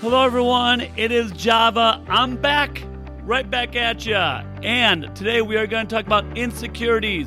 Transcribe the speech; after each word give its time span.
Hello, 0.00 0.24
everyone. 0.24 0.82
It 0.96 1.10
is 1.10 1.32
Java. 1.32 2.00
I'm 2.06 2.36
back, 2.36 2.84
right 3.24 3.50
back 3.50 3.74
at 3.74 4.06
ya. 4.06 4.44
And 4.62 5.10
today 5.16 5.42
we 5.42 5.56
are 5.56 5.66
going 5.66 5.88
to 5.88 5.92
talk 5.92 6.06
about 6.06 6.24
insecurities. 6.38 7.26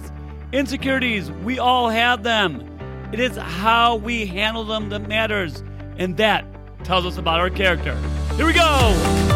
Insecurities, 0.54 1.32
we 1.44 1.60
all 1.60 1.90
have 1.90 2.24
them. 2.24 2.66
It 3.12 3.20
is 3.20 3.36
how 3.36 3.98
we 3.98 4.26
handle 4.26 4.64
them 4.64 4.88
that 4.88 5.06
matters, 5.06 5.66
and 5.98 6.16
that 6.16 6.46
tells 6.86 7.06
us 7.06 7.18
about 7.18 7.42
our 7.42 7.50
character. 7.50 7.94
Here 8.38 8.46
we 8.46 8.54
go. 8.54 9.31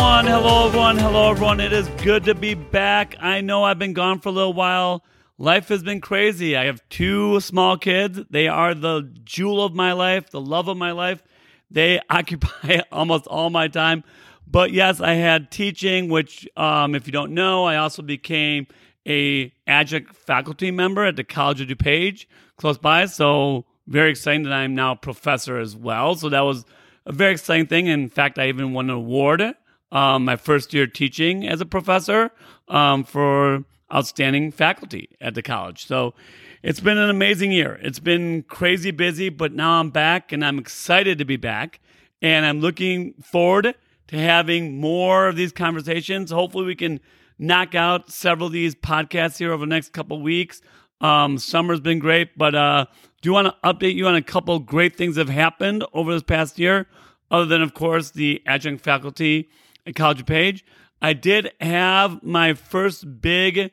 Everyone. 0.00 0.26
Hello, 0.26 0.66
everyone. 0.66 0.96
Hello, 0.96 1.30
everyone. 1.30 1.60
It 1.60 1.74
is 1.74 1.86
good 2.02 2.24
to 2.24 2.34
be 2.34 2.54
back. 2.54 3.16
I 3.20 3.42
know 3.42 3.64
I've 3.64 3.78
been 3.78 3.92
gone 3.92 4.18
for 4.18 4.30
a 4.30 4.32
little 4.32 4.54
while. 4.54 5.04
Life 5.36 5.68
has 5.68 5.82
been 5.82 6.00
crazy. 6.00 6.56
I 6.56 6.64
have 6.64 6.80
two 6.88 7.38
small 7.40 7.76
kids. 7.76 8.18
They 8.30 8.48
are 8.48 8.74
the 8.74 9.10
jewel 9.24 9.62
of 9.62 9.74
my 9.74 9.92
life, 9.92 10.30
the 10.30 10.40
love 10.40 10.68
of 10.68 10.78
my 10.78 10.92
life. 10.92 11.22
They 11.70 12.00
occupy 12.10 12.80
almost 12.90 13.26
all 13.26 13.50
my 13.50 13.68
time. 13.68 14.02
But 14.46 14.72
yes, 14.72 15.02
I 15.02 15.14
had 15.14 15.50
teaching, 15.50 16.08
which, 16.08 16.48
um, 16.56 16.94
if 16.94 17.06
you 17.06 17.12
don't 17.12 17.32
know, 17.32 17.64
I 17.64 17.76
also 17.76 18.00
became 18.00 18.68
a 19.06 19.52
adjunct 19.66 20.16
faculty 20.16 20.70
member 20.70 21.04
at 21.04 21.16
the 21.16 21.24
College 21.24 21.60
of 21.60 21.68
DuPage, 21.68 22.24
close 22.56 22.78
by. 22.78 23.04
So 23.04 23.66
very 23.86 24.10
exciting 24.10 24.44
that 24.44 24.52
I'm 24.54 24.74
now 24.74 24.92
a 24.92 24.96
professor 24.96 25.58
as 25.58 25.76
well. 25.76 26.14
So 26.14 26.30
that 26.30 26.40
was 26.40 26.64
a 27.04 27.12
very 27.12 27.32
exciting 27.32 27.66
thing. 27.66 27.86
In 27.86 28.08
fact, 28.08 28.38
I 28.38 28.48
even 28.48 28.72
won 28.72 28.88
an 28.88 28.96
award 28.96 29.54
um, 29.92 30.24
my 30.24 30.36
first 30.36 30.72
year 30.72 30.86
teaching 30.86 31.46
as 31.46 31.60
a 31.60 31.66
professor 31.66 32.30
um, 32.68 33.04
for 33.04 33.64
outstanding 33.92 34.52
faculty 34.52 35.08
at 35.20 35.34
the 35.34 35.42
college. 35.42 35.86
So 35.86 36.14
it's 36.62 36.80
been 36.80 36.98
an 36.98 37.10
amazing 37.10 37.52
year. 37.52 37.78
It's 37.82 37.98
been 37.98 38.42
crazy 38.44 38.90
busy, 38.90 39.28
but 39.28 39.52
now 39.52 39.80
I'm 39.80 39.90
back 39.90 40.32
and 40.32 40.44
I'm 40.44 40.58
excited 40.58 41.18
to 41.18 41.24
be 41.24 41.36
back. 41.36 41.80
And 42.22 42.44
I'm 42.44 42.60
looking 42.60 43.14
forward 43.22 43.74
to 44.08 44.18
having 44.18 44.78
more 44.78 45.28
of 45.28 45.36
these 45.36 45.52
conversations. 45.52 46.30
Hopefully, 46.30 46.66
we 46.66 46.74
can 46.74 47.00
knock 47.38 47.74
out 47.74 48.10
several 48.10 48.48
of 48.48 48.52
these 48.52 48.74
podcasts 48.74 49.38
here 49.38 49.52
over 49.52 49.64
the 49.64 49.70
next 49.70 49.92
couple 49.92 50.20
weeks. 50.20 50.60
Um, 51.00 51.38
summer's 51.38 51.80
been 51.80 51.98
great, 51.98 52.36
but 52.36 52.54
uh, 52.54 52.84
do 53.22 53.32
want 53.32 53.46
to 53.46 53.56
update 53.64 53.94
you 53.94 54.06
on 54.06 54.14
a 54.14 54.22
couple 54.22 54.58
great 54.58 54.96
things 54.96 55.16
that 55.16 55.28
have 55.28 55.34
happened 55.34 55.82
over 55.94 56.12
this 56.12 56.22
past 56.22 56.58
year, 56.58 56.86
other 57.30 57.46
than, 57.46 57.62
of 57.62 57.72
course, 57.72 58.10
the 58.10 58.42
adjunct 58.44 58.84
faculty 58.84 59.48
at 59.90 59.96
College 59.96 60.26
Page. 60.26 60.64
I 61.02 61.12
did 61.12 61.52
have 61.60 62.22
my 62.22 62.54
first 62.54 63.20
big 63.20 63.72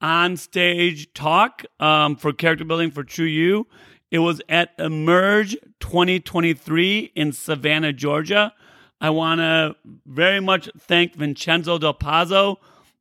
on 0.00 0.36
stage 0.36 1.12
talk 1.12 1.64
um, 1.80 2.16
for 2.16 2.32
character 2.32 2.64
building 2.64 2.90
for 2.90 3.02
True 3.02 3.26
You. 3.26 3.66
It 4.10 4.20
was 4.20 4.40
at 4.48 4.70
Emerge 4.78 5.56
2023 5.80 7.12
in 7.14 7.32
Savannah, 7.32 7.92
Georgia. 7.92 8.54
I 9.00 9.10
want 9.10 9.40
to 9.40 9.76
very 10.06 10.40
much 10.40 10.68
thank 10.78 11.14
Vincenzo 11.14 11.78
Del 11.78 11.94
Pazzo, 11.94 12.56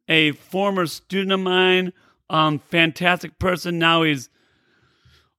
a 0.07 0.31
former 0.33 0.85
student 0.85 1.31
of 1.31 1.39
mine, 1.39 1.93
um, 2.29 2.59
fantastic 2.59 3.39
person. 3.39 3.79
Now 3.79 4.03
he's 4.03 4.29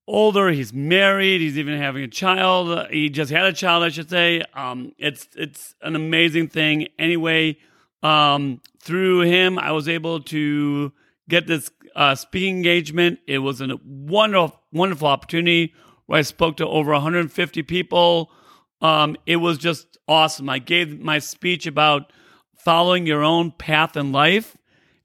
older. 0.09 0.49
He's 0.49 0.73
married. 0.73 1.41
He's 1.41 1.59
even 1.59 1.79
having 1.79 2.03
a 2.03 2.09
child. 2.09 2.89
He 2.91 3.11
just 3.11 3.31
had 3.31 3.45
a 3.45 3.53
child, 3.53 3.85
I 3.85 3.91
should 3.91 4.11
say. 4.11 4.43
Um, 4.55 4.93
it's 4.99 5.29
it's 5.37 5.75
an 5.83 5.95
amazing 5.95 6.49
thing. 6.49 6.89
Anyway, 6.99 7.59
um, 8.03 8.61
through 8.81 9.23
him, 9.23 9.59
I 9.59 9.73
was 9.73 9.89
able 9.89 10.21
to 10.23 10.93
get 11.29 11.47
this 11.47 11.71
uh, 11.95 12.15
speaking 12.15 12.57
engagement. 12.57 13.21
It 13.29 13.39
was 13.39 13.61
a 13.61 13.79
wonderful 13.85 14.61
wonderful 14.73 15.09
opportunity 15.09 15.75
where 16.07 16.19
I 16.19 16.23
spoke 16.23 16.57
to 16.57 16.67
over 16.67 16.93
150 16.93 17.63
people. 17.65 18.31
Um, 18.81 19.17
it 19.27 19.37
was 19.37 19.59
just 19.59 19.99
awesome. 20.07 20.49
I 20.49 20.59
gave 20.59 21.01
my 21.01 21.19
speech 21.19 21.67
about 21.67 22.13
following 22.57 23.07
your 23.07 23.23
own 23.23 23.53
path 23.53 23.97
in 23.97 24.13
life. 24.13 24.57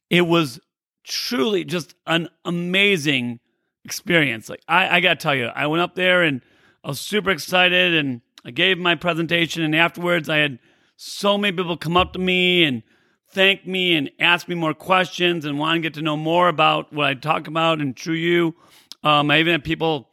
It 0.09 0.21
was 0.21 0.59
truly 1.03 1.65
just 1.65 1.95
an 2.07 2.29
amazing 2.45 3.39
experience. 3.85 4.49
Like 4.49 4.61
I, 4.67 4.97
I 4.97 4.99
gotta 4.99 5.15
tell 5.15 5.35
you, 5.35 5.47
I 5.47 5.67
went 5.67 5.81
up 5.81 5.95
there 5.95 6.23
and 6.23 6.41
I 6.83 6.89
was 6.89 6.99
super 6.99 7.29
excited 7.29 7.93
and 7.93 8.21
I 8.45 8.51
gave 8.51 8.77
my 8.77 8.95
presentation 8.95 9.63
and 9.63 9.75
afterwards 9.75 10.29
I 10.29 10.37
had 10.37 10.59
so 10.95 11.37
many 11.37 11.55
people 11.55 11.77
come 11.77 11.97
up 11.97 12.13
to 12.13 12.19
me 12.19 12.63
and 12.63 12.83
thank 13.29 13.65
me 13.65 13.95
and 13.95 14.11
ask 14.19 14.47
me 14.47 14.55
more 14.55 14.73
questions 14.73 15.45
and 15.45 15.57
want 15.57 15.77
to 15.77 15.81
get 15.81 15.95
to 15.95 16.01
know 16.01 16.17
more 16.17 16.47
about 16.47 16.93
what 16.93 17.07
I 17.07 17.13
talk 17.13 17.47
about 17.47 17.81
and 17.81 17.95
True 17.95 18.13
You. 18.13 18.55
Um, 19.03 19.31
I 19.31 19.39
even 19.39 19.53
had 19.53 19.63
people 19.63 20.09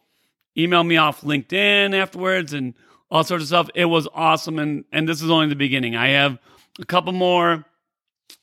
email 0.56 0.82
me 0.82 0.96
off 0.96 1.20
LinkedIn 1.20 1.94
afterwards 1.94 2.52
and 2.52 2.74
all 3.10 3.24
sorts 3.24 3.42
of 3.42 3.48
stuff. 3.48 3.70
It 3.74 3.86
was 3.86 4.08
awesome 4.14 4.58
and 4.58 4.84
and 4.92 5.08
this 5.08 5.22
is 5.22 5.30
only 5.30 5.48
the 5.48 5.56
beginning. 5.56 5.96
I 5.96 6.08
have 6.08 6.38
a 6.80 6.84
couple 6.84 7.12
more 7.12 7.64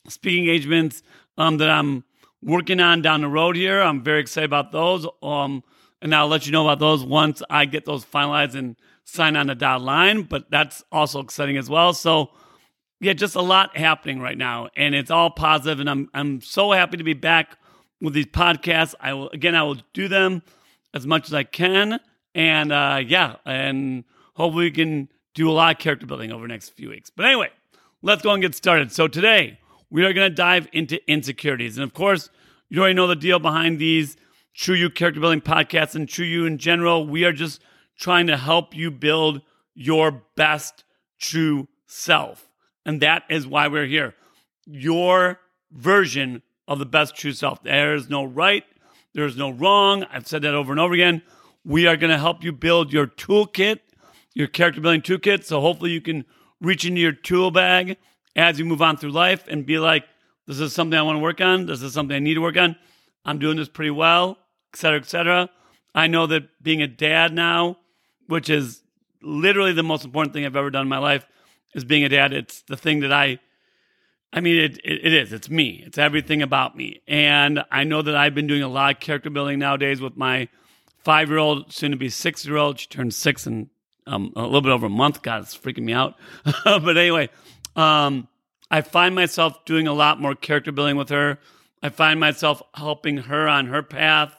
speaking 0.07 0.45
engagements 0.45 1.01
um, 1.38 1.57
that 1.57 1.69
I'm 1.69 2.03
working 2.42 2.80
on 2.80 3.02
down 3.02 3.22
the 3.22 3.28
road 3.28 3.56
here. 3.56 3.81
I'm 3.81 4.03
very 4.03 4.22
excited 4.22 4.46
about 4.46 4.72
those. 4.72 5.08
Um, 5.22 5.64
and 6.02 6.14
I'll 6.14 6.28
let 6.28 6.46
you 6.46 6.52
know 6.52 6.68
about 6.68 6.80
those 6.80 7.03
once 7.03 7.42
I 7.50 7.66
get 7.66 7.86
those 7.86 8.06
finalized 8.06 8.56
and 8.56 8.75
sign 9.03 9.36
on 9.36 9.48
the 9.48 9.56
dotted 9.56 9.86
line. 9.86 10.22
But 10.24 10.50
that's 10.52 10.84
also 10.92 11.20
exciting 11.20 11.58
as 11.58 11.70
well. 11.70 11.94
So 11.94 12.31
yeah, 13.00 13.14
just 13.14 13.36
a 13.36 13.42
lot 13.42 13.78
happening 13.78 14.20
right 14.20 14.38
now, 14.38 14.70
and 14.75 14.96
it's 14.96 15.12
all 15.12 15.30
positive. 15.30 15.80
And 15.80 15.90
I'm 15.90 16.09
I'm 16.14 16.42
so 16.42 16.72
happy 16.72 16.98
to 16.98 17.03
be 17.03 17.14
back 17.14 17.58
with 18.02 18.14
these 18.14 18.25
podcasts. 18.25 18.96
I 19.00 19.14
will 19.14 19.30
again, 19.30 19.56
I 19.56 19.64
will 19.64 19.78
do 19.94 20.08
them 20.08 20.42
as 20.94 21.06
much 21.06 21.28
as 21.28 21.34
I 21.34 21.44
can, 21.44 22.00
and 22.34 22.72
uh, 22.72 23.02
yeah, 23.06 23.36
and 23.46 24.04
hopefully 24.36 24.66
we 24.66 24.72
can 24.72 25.09
do 25.36 25.50
a 25.50 25.54
lot 25.54 25.75
of 25.75 25.80
character 25.80 26.08
building 26.08 26.31
over 26.31 26.44
the 26.44 26.48
next 26.48 26.69
few 26.69 26.90
weeks. 26.90 27.12
But 27.12 27.28
anyway, 27.28 27.50
let's 28.02 28.24
go 28.24 28.31
and 28.31 28.42
get 28.42 28.56
started. 28.56 28.92
So 28.92 29.08
today 29.08 29.59
we 29.90 30.06
are 30.06 30.14
going 30.14 30.30
to 30.30 30.36
dive 30.36 30.68
into 30.74 31.00
insecurities. 31.09 31.78
And 31.78 31.84
of 31.84 31.94
course, 31.94 32.30
you 32.70 32.80
already 32.80 32.96
know 32.96 33.08
the 33.08 33.16
deal 33.16 33.40
behind 33.40 33.80
these 33.80 34.18
True 34.53 34.75
You 34.75 34.90
character 34.90 35.22
building 35.22 35.42
podcasts 35.42 35.96
and 35.96 36.09
True 36.09 36.25
You 36.25 36.46
in 36.46 36.58
general. 36.58 37.06
We 37.06 37.25
are 37.25 37.31
just 37.31 37.62
trying 37.98 38.28
to 38.28 38.38
help 38.38 38.75
you 38.75 38.92
build 38.92 39.42
your 39.75 40.24
best 40.36 40.84
true 41.20 41.68
self. 41.86 42.50
And 42.86 43.02
that 43.02 43.24
is 43.30 43.46
why 43.46 43.68
we're 43.68 43.86
here. 43.86 44.16
Your 44.66 45.40
version 45.72 46.42
of 46.68 46.80
the 46.80 46.86
best 46.86 47.16
true 47.16 47.34
self. 47.34 47.64
There 47.64 47.94
is 47.94 48.09
no 48.09 48.24
right, 48.24 48.64
there 49.14 49.25
is 49.25 49.38
no 49.38 49.52
wrong. 49.52 50.06
I've 50.12 50.28
said 50.28 50.42
that 50.42 50.54
over 50.54 50.72
and 50.72 50.80
over 50.80 50.94
again. 50.94 51.22
We 51.64 51.86
are 51.86 51.98
going 51.98 52.12
to 52.12 52.18
help 52.18 52.44
you 52.44 52.52
build 52.52 52.94
your 52.94 53.08
toolkit, 53.08 53.80
your 54.34 54.48
character 54.48 54.81
building 54.81 55.02
toolkit. 55.02 55.44
So 55.44 55.62
hopefully 55.62 55.92
you 55.92 56.02
can 56.02 56.25
reach 56.62 56.86
into 56.86 57.02
your 57.02 57.12
tool 57.12 57.52
bag 57.52 57.98
as 58.38 58.59
you 58.59 58.66
move 58.66 58.81
on 58.81 58.96
through 58.98 59.12
life 59.12 59.46
and 59.50 59.66
be 59.66 59.80
like, 59.80 60.06
this 60.46 60.59
is 60.59 60.72
something 60.72 60.98
I 60.98 61.02
want 61.02 61.18
to 61.18 61.22
work 61.22 61.42
on. 61.42 61.66
This 61.66 61.81
is 61.81 61.94
something 61.94 62.16
I 62.16 62.20
need 62.20 62.36
to 62.36 62.42
work 62.42 62.56
on. 62.56 62.78
I'm 63.25 63.40
doing 63.40 63.58
this 63.58 63.68
pretty 63.68 63.92
well, 63.92 64.38
et 64.74 64.78
cetera, 64.78 65.00
et 65.00 65.06
cetera. 65.06 65.50
I 65.94 66.08
know 66.08 66.28
that 66.28 66.64
being 66.64 66.81
a 66.81 66.88
dad 66.88 67.34
now, 67.34 67.78
which 68.28 68.50
is 68.50 68.84
literally 69.22 69.74
the 69.74 69.84
most 69.84 70.06
important 70.06 70.34
thing 70.34 70.46
I've 70.46 70.56
ever 70.56 70.70
done 70.70 70.84
in 70.84 70.88
my 70.88 71.00
life, 71.00 71.25
is 71.74 71.84
being 71.84 72.03
a 72.03 72.09
dad. 72.09 72.31
It's 72.31 72.62
the 72.62 72.78
thing 72.78 73.02
that 73.02 73.12
I, 73.12 73.40
I 74.31 74.40
mean, 74.40 74.58
it, 74.58 74.78
it, 74.78 75.06
it 75.06 75.14
is. 75.14 75.34
It's 75.34 75.50
me. 75.50 75.84
It's 75.86 75.98
everything 75.98 76.42
about 76.42 76.78
me. 76.78 77.02
And 77.08 77.64
I 77.72 77.84
know 77.84 78.02
that 78.04 78.16
I've 78.16 78.36
been 78.36 78.48
doing 78.48 78.62
a 78.64 78.68
lot 78.68 78.94
of 78.94 79.02
character 79.02 79.30
building 79.30 79.59
nowadays 79.59 80.00
with 80.00 80.16
my 80.16 80.48
five 81.04 81.30
year 81.30 81.40
old, 81.40 81.74
soon 81.74 81.92
to 81.92 81.98
be 81.98 82.10
six 82.10 82.45
year 82.45 82.57
old. 82.57 82.80
She 82.80 82.88
turned 82.88 83.13
six 83.13 83.48
in 83.48 83.69
um, 84.06 84.31
a 84.36 84.44
little 84.44 84.62
bit 84.62 84.72
over 84.72 84.86
a 84.86 84.90
month. 84.90 85.22
God, 85.22 85.42
it's 85.42 85.57
freaking 85.57 85.83
me 85.83 85.94
out. 85.94 86.16
but 86.63 86.98
anyway, 86.98 87.30
um, 87.77 88.27
I 88.69 88.81
find 88.81 89.15
myself 89.15 89.63
doing 89.63 89.88
a 89.88 89.94
lot 89.94 90.19
more 90.19 90.35
character 90.35 90.71
building 90.71 90.97
with 90.97 91.09
her. 91.09 91.39
I 91.81 91.89
find 91.89 92.19
myself 92.19 92.62
helping 92.74 93.18
her 93.18 93.47
on 93.47 93.68
her 93.68 93.83
path, 93.83 94.35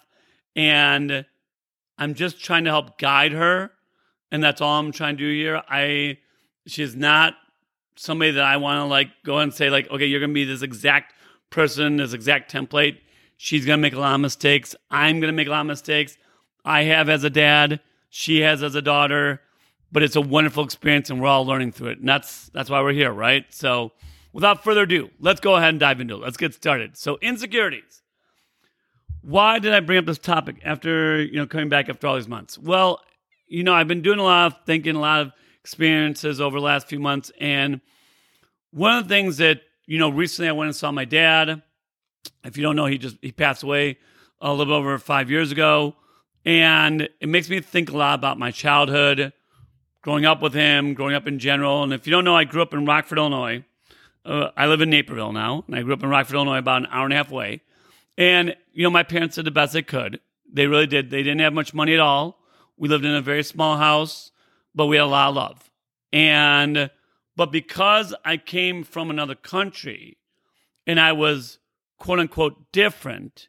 and 0.54 1.24
I'm 1.96 2.14
just 2.14 2.42
trying 2.42 2.64
to 2.64 2.70
help 2.70 2.98
guide 2.98 3.32
her. 3.32 3.70
And 4.30 4.42
that's 4.42 4.60
all 4.60 4.78
I'm 4.78 4.92
trying 4.92 5.16
to 5.16 5.24
do 5.24 5.32
here. 5.32 5.62
I 5.68 6.18
she's 6.66 6.94
not 6.94 7.34
somebody 7.96 8.32
that 8.32 8.44
I 8.44 8.58
want 8.58 8.80
to 8.80 8.84
like 8.84 9.08
go 9.24 9.38
and 9.38 9.54
say 9.54 9.70
like, 9.70 9.90
okay, 9.90 10.04
you're 10.04 10.20
gonna 10.20 10.32
be 10.32 10.44
this 10.44 10.62
exact 10.62 11.14
person, 11.48 11.96
this 11.96 12.12
exact 12.12 12.52
template. 12.52 12.98
She's 13.38 13.64
gonna 13.64 13.78
make 13.78 13.94
a 13.94 14.00
lot 14.00 14.16
of 14.16 14.20
mistakes. 14.20 14.74
I'm 14.90 15.20
gonna 15.20 15.32
make 15.32 15.46
a 15.46 15.50
lot 15.50 15.62
of 15.62 15.66
mistakes. 15.66 16.18
I 16.64 16.82
have 16.82 17.08
as 17.08 17.24
a 17.24 17.30
dad. 17.30 17.80
She 18.10 18.40
has 18.40 18.62
as 18.62 18.74
a 18.74 18.82
daughter 18.82 19.40
but 19.90 20.02
it's 20.02 20.16
a 20.16 20.20
wonderful 20.20 20.64
experience 20.64 21.10
and 21.10 21.20
we're 21.20 21.28
all 21.28 21.46
learning 21.46 21.72
through 21.72 21.88
it. 21.88 21.98
And 21.98 22.08
that's 22.08 22.50
that's 22.50 22.70
why 22.70 22.80
we're 22.82 22.92
here, 22.92 23.12
right? 23.12 23.44
So 23.50 23.92
without 24.32 24.62
further 24.62 24.82
ado, 24.82 25.10
let's 25.20 25.40
go 25.40 25.56
ahead 25.56 25.70
and 25.70 25.80
dive 25.80 26.00
into 26.00 26.14
it. 26.14 26.20
Let's 26.20 26.36
get 26.36 26.54
started. 26.54 26.96
So 26.96 27.18
insecurities. 27.22 28.02
why 29.22 29.58
did 29.58 29.74
I 29.74 29.80
bring 29.80 29.98
up 29.98 30.06
this 30.06 30.18
topic 30.18 30.56
after 30.64 31.22
you 31.22 31.36
know 31.36 31.46
coming 31.46 31.68
back 31.68 31.88
after 31.88 32.06
all 32.06 32.16
these 32.16 32.28
months? 32.28 32.58
Well, 32.58 33.00
you 33.46 33.62
know, 33.62 33.74
I've 33.74 33.88
been 33.88 34.02
doing 34.02 34.18
a 34.18 34.24
lot 34.24 34.52
of 34.52 34.58
thinking, 34.66 34.94
a 34.94 35.00
lot 35.00 35.20
of 35.20 35.32
experiences 35.60 36.40
over 36.40 36.58
the 36.58 36.64
last 36.64 36.88
few 36.88 37.00
months, 37.00 37.32
and 37.40 37.80
one 38.70 38.96
of 38.96 39.04
the 39.04 39.08
things 39.08 39.38
that 39.38 39.62
you 39.88 39.98
know, 39.98 40.10
recently 40.10 40.50
I 40.50 40.52
went 40.52 40.68
and 40.68 40.76
saw 40.76 40.92
my 40.92 41.06
dad. 41.06 41.62
If 42.44 42.58
you 42.58 42.62
don't 42.62 42.76
know, 42.76 42.84
he 42.84 42.98
just 42.98 43.16
he 43.22 43.32
passed 43.32 43.62
away 43.62 43.96
a 44.40 44.52
little 44.52 44.74
over 44.74 44.98
five 44.98 45.30
years 45.30 45.50
ago, 45.50 45.96
and 46.44 47.08
it 47.20 47.28
makes 47.28 47.48
me 47.48 47.60
think 47.60 47.90
a 47.90 47.96
lot 47.96 48.14
about 48.14 48.38
my 48.38 48.50
childhood, 48.50 49.32
growing 50.08 50.24
up 50.24 50.40
with 50.40 50.54
him, 50.54 50.94
growing 50.94 51.14
up 51.14 51.26
in 51.26 51.38
general. 51.38 51.82
And 51.82 51.92
if 51.92 52.06
you 52.06 52.10
don't 52.10 52.24
know, 52.24 52.34
I 52.34 52.44
grew 52.44 52.62
up 52.62 52.72
in 52.72 52.86
Rockford, 52.86 53.18
Illinois. 53.18 53.62
Uh, 54.24 54.48
I 54.56 54.66
live 54.66 54.80
in 54.80 54.88
Naperville 54.88 55.32
now, 55.32 55.64
and 55.66 55.76
I 55.76 55.82
grew 55.82 55.92
up 55.92 56.02
in 56.02 56.08
Rockford, 56.08 56.34
Illinois, 56.34 56.56
about 56.56 56.80
an 56.80 56.88
hour 56.90 57.04
and 57.04 57.12
a 57.12 57.16
half 57.16 57.30
away. 57.30 57.60
And 58.16 58.56
you 58.72 58.84
know, 58.84 58.88
my 58.88 59.02
parents 59.02 59.34
did 59.34 59.44
the 59.44 59.50
best 59.50 59.74
they 59.74 59.82
could. 59.82 60.20
They 60.50 60.66
really 60.66 60.86
did. 60.86 61.10
They 61.10 61.22
didn't 61.22 61.40
have 61.40 61.52
much 61.52 61.74
money 61.74 61.92
at 61.92 62.00
all. 62.00 62.40
We 62.78 62.88
lived 62.88 63.04
in 63.04 63.14
a 63.14 63.20
very 63.20 63.42
small 63.42 63.76
house, 63.76 64.32
but 64.74 64.86
we 64.86 64.96
had 64.96 65.02
a 65.02 65.06
lot 65.08 65.28
of 65.28 65.34
love. 65.34 65.70
And 66.10 66.90
but 67.36 67.52
because 67.52 68.14
I 68.24 68.38
came 68.38 68.84
from 68.84 69.10
another 69.10 69.34
country 69.34 70.16
and 70.86 70.98
I 70.98 71.12
was 71.12 71.58
quote 71.98 72.18
unquote 72.18 72.72
different, 72.72 73.48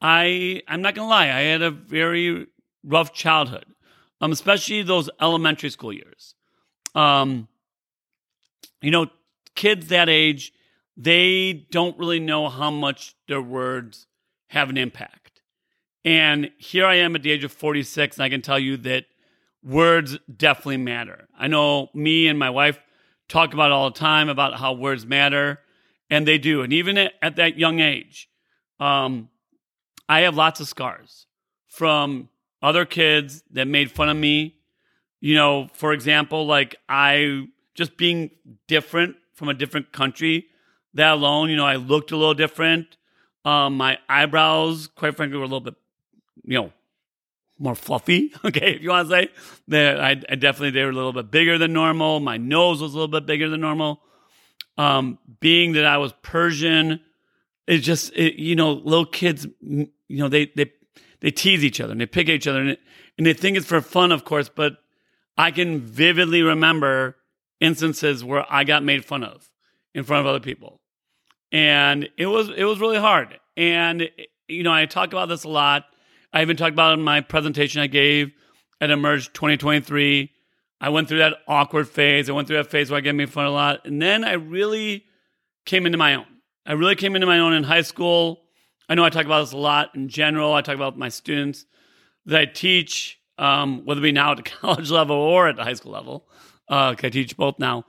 I 0.00 0.62
I'm 0.66 0.80
not 0.80 0.94
gonna 0.94 1.10
lie, 1.10 1.26
I 1.26 1.42
had 1.42 1.60
a 1.60 1.70
very 1.70 2.46
rough 2.82 3.12
childhood, 3.12 3.66
um, 4.22 4.30
especially 4.30 4.82
those 4.82 5.10
elementary 5.20 5.68
school 5.68 5.92
years. 5.92 6.34
Um, 6.94 7.48
you 8.80 8.92
know, 8.92 9.08
kids 9.54 9.88
that 9.88 10.08
age, 10.08 10.52
they 10.96 11.66
don't 11.70 11.98
really 11.98 12.20
know 12.20 12.48
how 12.48 12.70
much 12.70 13.16
their 13.26 13.42
words 13.42 14.06
have 14.48 14.70
an 14.70 14.78
impact. 14.78 15.42
And 16.04 16.50
here 16.58 16.86
I 16.86 16.96
am 16.96 17.16
at 17.16 17.22
the 17.22 17.32
age 17.32 17.44
of 17.44 17.52
46, 17.52 18.16
and 18.16 18.24
I 18.24 18.28
can 18.28 18.42
tell 18.42 18.58
you 18.58 18.76
that 18.78 19.06
words 19.62 20.18
definitely 20.34 20.78
matter. 20.78 21.28
I 21.38 21.48
know 21.48 21.88
me 21.92 22.28
and 22.28 22.38
my 22.38 22.50
wife 22.50 22.78
talk 23.28 23.52
about 23.52 23.72
all 23.72 23.90
the 23.90 23.98
time 23.98 24.28
about 24.28 24.58
how 24.58 24.72
words 24.72 25.04
matter, 25.06 25.60
and 26.10 26.26
they 26.26 26.38
do. 26.38 26.62
And 26.62 26.72
even 26.72 26.96
at, 26.96 27.14
at 27.22 27.36
that 27.36 27.58
young 27.58 27.80
age, 27.80 28.28
um, 28.78 29.30
I 30.08 30.20
have 30.20 30.36
lots 30.36 30.60
of 30.60 30.68
scars 30.68 31.26
from 31.68 32.28
other 32.62 32.84
kids 32.84 33.42
that 33.50 33.66
made 33.66 33.90
fun 33.90 34.08
of 34.08 34.16
me. 34.16 34.56
You 35.20 35.34
know, 35.34 35.68
for 35.72 35.92
example, 35.92 36.46
like 36.46 36.76
I 36.88 37.46
just 37.74 37.96
being 37.96 38.30
different 38.66 39.16
from 39.34 39.48
a 39.48 39.54
different 39.54 39.92
country, 39.92 40.46
that 40.94 41.12
alone, 41.12 41.50
you 41.50 41.56
know, 41.56 41.66
I 41.66 41.76
looked 41.76 42.12
a 42.12 42.16
little 42.16 42.34
different. 42.34 42.96
Um, 43.44 43.76
my 43.76 43.98
eyebrows, 44.08 44.88
quite 44.88 45.16
frankly, 45.16 45.38
were 45.38 45.44
a 45.44 45.46
little 45.46 45.60
bit, 45.60 45.74
you 46.44 46.58
know, 46.58 46.72
more 47.58 47.74
fluffy. 47.74 48.32
Okay, 48.44 48.74
if 48.74 48.82
you 48.82 48.90
want 48.90 49.08
to 49.08 49.14
say 49.14 49.28
that, 49.68 50.00
I, 50.00 50.10
I, 50.10 50.34
definitely 50.34 50.70
they 50.70 50.84
were 50.84 50.90
a 50.90 50.94
little 50.94 51.12
bit 51.12 51.30
bigger 51.30 51.58
than 51.58 51.72
normal. 51.72 52.20
My 52.20 52.36
nose 52.36 52.82
was 52.82 52.92
a 52.92 52.94
little 52.94 53.08
bit 53.08 53.24
bigger 53.26 53.48
than 53.48 53.60
normal. 53.60 54.02
Um, 54.76 55.18
being 55.40 55.72
that 55.72 55.84
I 55.84 55.98
was 55.98 56.12
Persian, 56.22 57.00
it 57.66 57.78
just 57.78 58.12
it, 58.14 58.34
you 58.34 58.56
know 58.56 58.72
little 58.72 59.06
kids, 59.06 59.46
you 59.60 59.88
know 60.08 60.28
they 60.28 60.46
they 60.56 60.72
they 61.22 61.30
tease 61.30 61.64
each 61.64 61.80
other 61.80 61.92
and 61.92 62.00
they 62.00 62.06
pick 62.06 62.28
at 62.28 62.34
each 62.34 62.46
other 62.46 62.60
and, 62.60 62.76
and 63.16 63.26
they 63.26 63.32
think 63.32 63.56
it's 63.56 63.66
for 63.66 63.80
fun, 63.80 64.12
of 64.12 64.24
course. 64.24 64.50
But 64.54 64.74
I 65.38 65.50
can 65.50 65.80
vividly 65.80 66.42
remember 66.42 67.16
instances 67.60 68.22
where 68.22 68.44
I 68.50 68.64
got 68.64 68.84
made 68.84 69.06
fun 69.06 69.24
of 69.24 69.48
in 69.94 70.04
front 70.04 70.20
of 70.20 70.26
other 70.26 70.40
people, 70.40 70.82
and 71.50 72.10
it 72.18 72.26
was 72.26 72.50
it 72.50 72.64
was 72.64 72.78
really 72.80 72.98
hard. 72.98 73.40
And 73.56 74.10
you 74.48 74.62
know 74.62 74.72
I 74.72 74.84
talk 74.84 75.08
about 75.08 75.30
this 75.30 75.44
a 75.44 75.48
lot 75.48 75.84
I 76.32 76.42
even 76.42 76.56
talked 76.56 76.72
about 76.72 76.92
it 76.92 76.94
in 76.94 77.04
my 77.04 77.20
presentation 77.20 77.82
I 77.82 77.86
gave 77.86 78.32
at 78.80 78.90
Emerge 78.90 79.32
2023. 79.32 80.30
I 80.80 80.88
went 80.88 81.08
through 81.08 81.18
that 81.18 81.36
awkward 81.46 81.88
phase. 81.88 82.28
I 82.28 82.32
went 82.32 82.48
through 82.48 82.56
that 82.56 82.70
phase 82.70 82.90
where 82.90 82.98
I 82.98 83.02
get 83.02 83.14
made 83.14 83.30
fun 83.30 83.44
a 83.44 83.50
lot. 83.50 83.84
And 83.84 84.00
then 84.00 84.24
I 84.24 84.32
really 84.32 85.04
came 85.66 85.84
into 85.84 85.98
my 85.98 86.14
own. 86.14 86.26
I 86.64 86.72
really 86.72 86.96
came 86.96 87.14
into 87.14 87.26
my 87.26 87.38
own 87.38 87.52
in 87.52 87.64
high 87.64 87.82
school. 87.82 88.40
I 88.88 88.94
know 88.94 89.04
I 89.04 89.10
talk 89.10 89.24
about 89.24 89.40
this 89.40 89.52
a 89.52 89.58
lot 89.58 89.94
in 89.94 90.08
general. 90.08 90.52
I 90.54 90.62
talk 90.62 90.74
about 90.74 90.98
my 90.98 91.08
students 91.08 91.66
that 92.26 92.40
I 92.40 92.44
teach, 92.46 93.18
um, 93.38 93.84
whether 93.84 94.00
it 94.00 94.02
be 94.02 94.12
now 94.12 94.32
at 94.32 94.38
the 94.38 94.42
college 94.60 94.90
level 94.90 95.16
or 95.16 95.48
at 95.48 95.56
the 95.56 95.64
high 95.64 95.74
school 95.74 95.92
level. 95.92 96.28
Uh, 96.68 96.94
I 97.02 97.08
teach 97.08 97.36
both 97.36 97.58
now. 97.58 97.84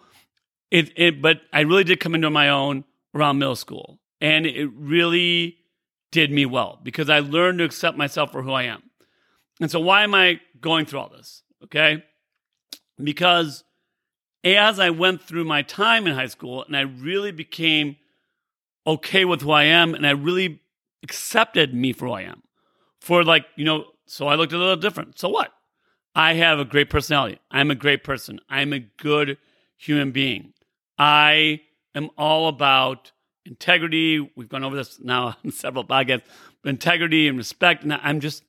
It, 0.71 0.91
it, 0.95 1.21
but 1.21 1.41
I 1.51 1.61
really 1.61 1.83
did 1.83 1.99
come 1.99 2.15
into 2.15 2.29
my 2.29 2.49
own 2.49 2.83
around 3.13 3.37
middle 3.37 3.55
school. 3.55 3.99
And 4.19 4.45
it 4.45 4.69
really 4.73 5.57
did 6.11 6.31
me 6.31 6.45
well 6.45 6.79
because 6.81 7.09
I 7.09 7.19
learned 7.19 7.59
to 7.59 7.65
accept 7.65 7.97
myself 7.97 8.31
for 8.31 8.41
who 8.41 8.51
I 8.51 8.63
am. 8.63 8.83
And 9.59 9.69
so, 9.69 9.79
why 9.79 10.03
am 10.03 10.15
I 10.15 10.39
going 10.59 10.85
through 10.85 10.99
all 10.99 11.09
this? 11.09 11.43
Okay. 11.63 12.03
Because 13.01 13.63
as 14.43 14.79
I 14.79 14.89
went 14.89 15.21
through 15.21 15.45
my 15.45 15.61
time 15.61 16.07
in 16.07 16.15
high 16.15 16.27
school 16.27 16.63
and 16.63 16.75
I 16.75 16.81
really 16.81 17.31
became 17.31 17.97
okay 18.85 19.25
with 19.25 19.41
who 19.41 19.51
I 19.51 19.63
am 19.63 19.93
and 19.93 20.05
I 20.05 20.11
really 20.11 20.61
accepted 21.03 21.73
me 21.73 21.93
for 21.93 22.07
who 22.07 22.13
I 22.13 22.21
am, 22.21 22.43
for 22.99 23.23
like, 23.23 23.45
you 23.55 23.65
know, 23.65 23.85
so 24.05 24.27
I 24.27 24.35
looked 24.35 24.53
a 24.53 24.57
little 24.57 24.75
different. 24.75 25.19
So 25.19 25.29
what? 25.29 25.53
I 26.15 26.33
have 26.33 26.59
a 26.59 26.65
great 26.65 26.89
personality. 26.89 27.39
I'm 27.51 27.71
a 27.71 27.75
great 27.75 28.03
person. 28.03 28.39
I'm 28.49 28.73
a 28.73 28.79
good 28.79 29.37
human 29.77 30.11
being. 30.11 30.53
I 30.97 31.61
am 31.95 32.09
all 32.17 32.47
about 32.47 33.11
integrity. 33.45 34.19
We've 34.35 34.49
gone 34.49 34.63
over 34.63 34.75
this 34.75 34.99
now 35.01 35.35
on 35.45 35.51
several 35.51 35.83
podcasts. 35.83 36.23
But 36.61 36.69
integrity 36.69 37.27
and 37.27 37.37
respect. 37.37 37.83
And 37.83 37.93
I'm 37.93 38.19
just, 38.19 38.43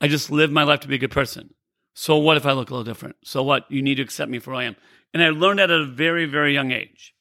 I 0.00 0.08
just 0.08 0.30
live 0.30 0.50
my 0.50 0.62
life 0.62 0.80
to 0.80 0.88
be 0.88 0.96
a 0.96 0.98
good 0.98 1.10
person. 1.10 1.54
So 1.94 2.16
what 2.16 2.36
if 2.36 2.44
I 2.44 2.52
look 2.52 2.70
a 2.70 2.74
little 2.74 2.84
different? 2.84 3.16
So 3.24 3.42
what? 3.42 3.70
You 3.70 3.82
need 3.82 3.96
to 3.96 4.02
accept 4.02 4.30
me 4.30 4.38
for 4.38 4.52
who 4.52 4.58
I 4.58 4.64
am. 4.64 4.76
And 5.14 5.22
I 5.22 5.30
learned 5.30 5.58
that 5.58 5.70
at 5.70 5.80
a 5.80 5.86
very, 5.86 6.26
very 6.26 6.52
young 6.52 6.70
age. 6.70 7.14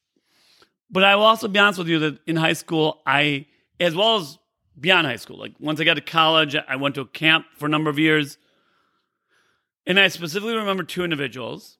But 0.91 1.03
I 1.05 1.15
will 1.15 1.23
also 1.23 1.47
be 1.47 1.59
honest 1.59 1.79
with 1.79 1.87
you 1.87 1.99
that 1.99 2.19
in 2.27 2.35
high 2.35 2.53
school, 2.53 3.01
I, 3.05 3.47
as 3.79 3.95
well 3.95 4.17
as 4.17 4.37
beyond 4.79 5.07
high 5.07 5.15
school, 5.15 5.37
like 5.37 5.53
once 5.59 5.79
I 5.79 5.83
got 5.83 5.95
to 5.95 6.01
college, 6.01 6.55
I 6.55 6.75
went 6.75 6.95
to 6.95 7.01
a 7.01 7.07
camp 7.07 7.45
for 7.57 7.65
a 7.65 7.69
number 7.69 7.89
of 7.89 7.99
years. 7.99 8.37
And 9.87 9.99
I 9.99 10.07
specifically 10.07 10.55
remember 10.55 10.83
two 10.83 11.03
individuals 11.03 11.77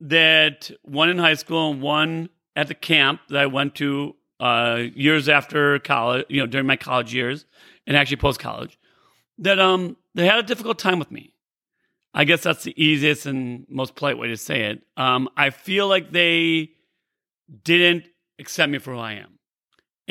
that 0.00 0.70
one 0.82 1.08
in 1.08 1.18
high 1.18 1.34
school 1.34 1.70
and 1.70 1.82
one 1.82 2.30
at 2.56 2.68
the 2.68 2.74
camp 2.74 3.20
that 3.28 3.38
I 3.38 3.46
went 3.46 3.74
to 3.76 4.16
uh, 4.40 4.84
years 4.94 5.28
after 5.28 5.78
college, 5.78 6.26
you 6.28 6.40
know, 6.40 6.46
during 6.46 6.66
my 6.66 6.76
college 6.76 7.14
years 7.14 7.46
and 7.86 7.96
actually 7.96 8.16
post 8.16 8.40
college, 8.40 8.78
that 9.38 9.58
um 9.58 9.96
they 10.14 10.26
had 10.26 10.38
a 10.38 10.42
difficult 10.42 10.78
time 10.78 10.98
with 10.98 11.10
me. 11.10 11.34
I 12.14 12.24
guess 12.24 12.42
that's 12.42 12.64
the 12.64 12.82
easiest 12.82 13.24
and 13.26 13.64
most 13.70 13.94
polite 13.94 14.18
way 14.18 14.28
to 14.28 14.36
say 14.36 14.64
it. 14.64 14.82
Um, 14.96 15.28
I 15.36 15.50
feel 15.50 15.88
like 15.88 16.10
they 16.10 16.70
didn't 17.64 18.04
accept 18.38 18.70
me 18.70 18.78
for 18.78 18.92
who 18.92 18.98
I 18.98 19.14
am, 19.14 19.38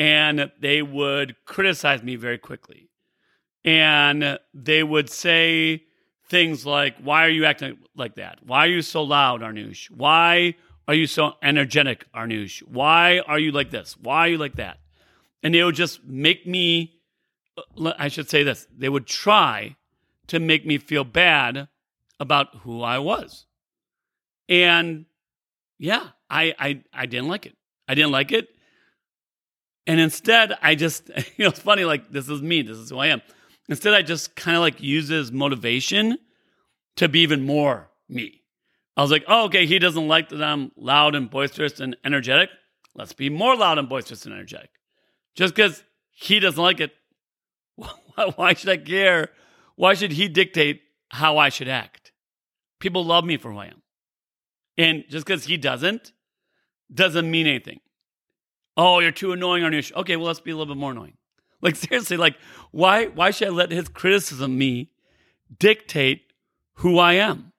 and 0.02 0.50
they 0.60 0.82
would 0.82 1.36
criticize 1.44 2.02
me 2.02 2.16
very 2.16 2.36
quickly, 2.38 2.90
and 3.64 4.36
they 4.52 4.82
would 4.82 5.08
say 5.08 5.84
things 6.28 6.66
like, 6.66 6.96
"Why 6.98 7.24
are 7.24 7.28
you 7.30 7.44
acting 7.44 7.78
like 7.94 8.16
that? 8.16 8.40
Why 8.44 8.66
are 8.66 8.70
you 8.70 8.82
so 8.82 9.04
loud, 9.04 9.42
Arnoush? 9.42 9.90
Why 9.92 10.56
are 10.88 10.94
you 10.94 11.06
so 11.06 11.34
energetic, 11.40 12.06
Arnoush? 12.12 12.64
Why 12.64 13.20
are 13.20 13.38
you 13.38 13.52
like 13.52 13.70
this? 13.70 13.96
Why 13.96 14.26
are 14.26 14.28
you 14.30 14.38
like 14.38 14.56
that? 14.56 14.78
And 15.40 15.54
they 15.54 15.62
would 15.62 15.76
just 15.76 16.04
make 16.04 16.48
me, 16.48 16.98
I 17.78 18.08
should 18.08 18.28
say 18.28 18.42
this, 18.42 18.66
they 18.76 18.88
would 18.88 19.06
try 19.06 19.76
to 20.26 20.40
make 20.40 20.66
me 20.66 20.78
feel 20.78 21.04
bad 21.04 21.68
about 22.18 22.48
who 22.62 22.82
I 22.82 22.98
was. 22.98 23.46
And 24.48 25.06
yeah, 25.78 26.08
I, 26.28 26.54
I, 26.58 26.82
I 26.92 27.06
didn't 27.06 27.28
like 27.28 27.46
it. 27.46 27.56
I 27.86 27.94
didn't 27.94 28.12
like 28.12 28.32
it. 28.32 28.48
And 29.86 30.00
instead, 30.00 30.52
I 30.62 30.74
just, 30.74 31.08
you 31.36 31.44
know, 31.44 31.48
it's 31.48 31.60
funny, 31.60 31.84
like, 31.84 32.10
this 32.10 32.28
is 32.28 32.42
me, 32.42 32.62
this 32.62 32.78
is 32.78 32.90
who 32.90 32.98
I 32.98 33.08
am. 33.08 33.22
Instead, 33.68 33.94
I 33.94 34.02
just 34.02 34.36
kind 34.36 34.56
of 34.56 34.60
like 34.60 34.82
uses 34.82 35.32
motivation 35.32 36.18
to 36.96 37.08
be 37.08 37.20
even 37.20 37.44
more 37.44 37.90
me. 38.08 38.42
I 38.96 39.02
was 39.02 39.10
like, 39.10 39.24
oh, 39.26 39.44
okay, 39.44 39.66
he 39.66 39.78
doesn't 39.78 40.08
like 40.08 40.28
that 40.28 40.42
I'm 40.42 40.72
loud 40.76 41.14
and 41.14 41.30
boisterous 41.30 41.80
and 41.80 41.96
energetic. 42.04 42.50
Let's 42.94 43.14
be 43.14 43.30
more 43.30 43.56
loud 43.56 43.78
and 43.78 43.88
boisterous 43.88 44.26
and 44.26 44.34
energetic. 44.34 44.70
Just 45.34 45.54
because 45.54 45.82
he 46.10 46.40
doesn't 46.40 46.62
like 46.62 46.80
it, 46.80 46.92
why 48.36 48.52
should 48.52 48.68
I 48.68 48.76
care? 48.76 49.30
Why 49.76 49.94
should 49.94 50.12
he 50.12 50.28
dictate 50.28 50.82
how 51.08 51.38
I 51.38 51.48
should 51.48 51.68
act? 51.68 52.12
People 52.80 53.04
love 53.04 53.24
me 53.24 53.38
for 53.38 53.50
who 53.52 53.58
I 53.58 53.66
am. 53.66 53.82
And 54.76 55.04
just 55.08 55.26
because 55.26 55.44
he 55.44 55.56
doesn't, 55.56 56.12
doesn't 56.92 57.30
mean 57.30 57.46
anything. 57.46 57.80
Oh, 58.76 59.00
you're 59.00 59.10
too 59.10 59.32
annoying, 59.32 59.62
Arnoush. 59.62 59.92
Okay, 59.94 60.16
well, 60.16 60.26
let's 60.26 60.40
be 60.40 60.50
a 60.50 60.56
little 60.56 60.74
bit 60.74 60.80
more 60.80 60.92
annoying. 60.92 61.16
Like 61.60 61.76
seriously, 61.76 62.16
like 62.16 62.36
why 62.70 63.06
why 63.06 63.30
should 63.30 63.48
I 63.48 63.50
let 63.50 63.70
his 63.70 63.88
criticism 63.88 64.58
me 64.58 64.90
dictate 65.58 66.32
who 66.76 66.98
I 66.98 67.14
am? 67.14 67.52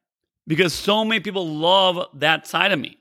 because 0.47 0.73
so 0.73 1.05
many 1.05 1.19
people 1.19 1.47
love 1.47 2.07
that 2.15 2.47
side 2.47 2.71
of 2.71 2.79
me. 2.79 2.97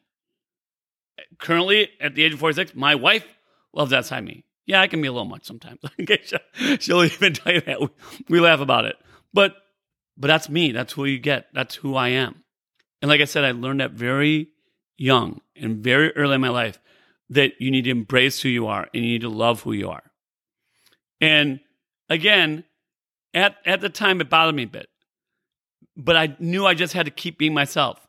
Currently, 1.39 1.91
at 2.01 2.15
the 2.15 2.25
age 2.25 2.35
of 2.35 2.41
46, 2.41 2.75
my 2.75 2.95
wife 2.95 3.27
loves 3.73 3.91
that 3.91 4.07
side 4.07 4.19
of 4.19 4.25
me. 4.25 4.45
Yeah, 4.67 4.81
I 4.81 4.87
can 4.87 5.03
be 5.03 5.09
a 5.09 5.13
little 5.13 5.27
much 5.27 5.45
sometimes. 5.45 5.81
She'll 6.79 7.05
even 7.05 7.33
tell 7.35 7.53
you 7.53 7.61
that. 7.63 7.81
We, 7.81 7.89
we 8.29 8.41
laugh 8.41 8.61
about 8.61 8.85
it. 8.85 8.97
But 9.33 9.57
but 10.17 10.29
that's 10.29 10.49
me. 10.49 10.73
That's 10.73 10.93
who 10.93 11.05
you 11.05 11.19
get. 11.19 11.47
That's 11.55 11.77
who 11.77 11.97
I 11.97 12.09
am. 12.09 12.45
And 13.01 13.09
like 13.09 13.21
I 13.21 13.25
said, 13.25 13.45
I 13.45 13.53
learned 13.53 13.81
that 13.81 13.93
very 13.93 14.51
young 14.99 15.41
and 15.57 15.79
very 15.79 16.15
early 16.17 16.35
in 16.35 16.41
my 16.41 16.51
life 16.51 16.79
that 17.33 17.53
you 17.61 17.71
need 17.71 17.85
to 17.85 17.91
embrace 17.91 18.43
who 18.43 18.49
you 18.49 18.67
are 18.67 18.89
and 18.93 19.05
you 19.05 19.13
need 19.13 19.23
to 19.23 19.29
love 19.29 19.63
who 19.63 19.73
you 19.73 19.89
are. 19.89 20.03
And 21.21 21.61
again, 22.09 22.65
at 23.33 23.57
at 23.65 23.81
the 23.81 23.89
time 23.89 24.21
it 24.21 24.29
bothered 24.29 24.55
me 24.55 24.65
a 24.65 24.69
bit. 24.69 24.89
But 25.97 26.17
I 26.17 26.37
knew 26.39 26.67
I 26.67 26.75
just 26.75 26.93
had 26.93 27.07
to 27.07 27.13
keep 27.13 27.39
being 27.39 27.55
myself. 27.55 28.07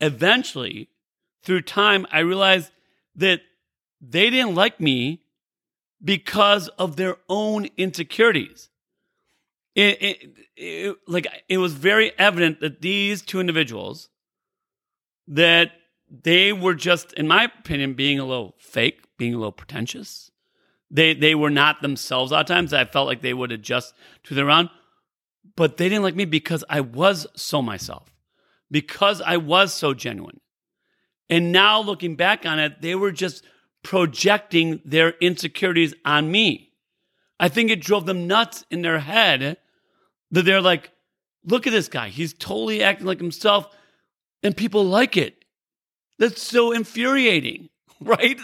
Eventually, 0.00 0.88
through 1.42 1.62
time, 1.62 2.06
I 2.10 2.20
realized 2.20 2.72
that 3.16 3.40
they 4.00 4.30
didn't 4.30 4.54
like 4.54 4.80
me 4.80 5.22
because 6.02 6.68
of 6.68 6.96
their 6.96 7.16
own 7.28 7.68
insecurities. 7.76 8.68
It, 9.74 10.02
it, 10.02 10.30
it, 10.56 10.96
like 11.08 11.26
it 11.48 11.58
was 11.58 11.74
very 11.74 12.12
evident 12.18 12.60
that 12.60 12.80
these 12.80 13.22
two 13.22 13.40
individuals 13.40 14.08
that 15.26 15.72
they 16.22 16.52
were 16.52 16.74
just 16.74 17.12
in 17.14 17.26
my 17.26 17.44
opinion 17.44 17.94
being 17.94 18.18
a 18.18 18.24
little 18.24 18.54
fake 18.58 19.04
being 19.18 19.34
a 19.34 19.38
little 19.38 19.52
pretentious 19.52 20.30
they 20.90 21.14
they 21.14 21.34
were 21.34 21.50
not 21.50 21.82
themselves 21.82 22.30
a 22.30 22.34
lot 22.34 22.40
of 22.40 22.46
times 22.46 22.72
i 22.72 22.84
felt 22.84 23.06
like 23.06 23.22
they 23.22 23.34
would 23.34 23.52
adjust 23.52 23.94
to 24.22 24.34
their 24.34 24.50
own 24.50 24.68
but 25.56 25.76
they 25.76 25.88
didn't 25.88 26.04
like 26.04 26.16
me 26.16 26.24
because 26.24 26.64
i 26.68 26.80
was 26.80 27.26
so 27.34 27.60
myself 27.60 28.14
because 28.70 29.20
i 29.22 29.36
was 29.36 29.72
so 29.72 29.94
genuine 29.94 30.40
and 31.28 31.52
now 31.52 31.80
looking 31.80 32.16
back 32.16 32.44
on 32.46 32.58
it 32.58 32.80
they 32.80 32.94
were 32.94 33.12
just 33.12 33.44
projecting 33.84 34.80
their 34.84 35.10
insecurities 35.20 35.94
on 36.04 36.32
me. 36.32 36.72
I 37.38 37.48
think 37.48 37.70
it 37.70 37.80
drove 37.80 38.06
them 38.06 38.26
nuts 38.26 38.64
in 38.70 38.82
their 38.82 38.98
head 38.98 39.58
that 40.32 40.42
they're 40.42 40.60
like, 40.60 40.90
look 41.44 41.68
at 41.68 41.72
this 41.72 41.88
guy. 41.88 42.08
He's 42.08 42.32
totally 42.32 42.82
acting 42.82 43.06
like 43.06 43.20
himself, 43.20 43.68
and 44.42 44.56
people 44.56 44.84
like 44.84 45.16
it. 45.16 45.43
That's 46.18 46.42
so 46.42 46.72
infuriating, 46.72 47.68
right? 48.00 48.38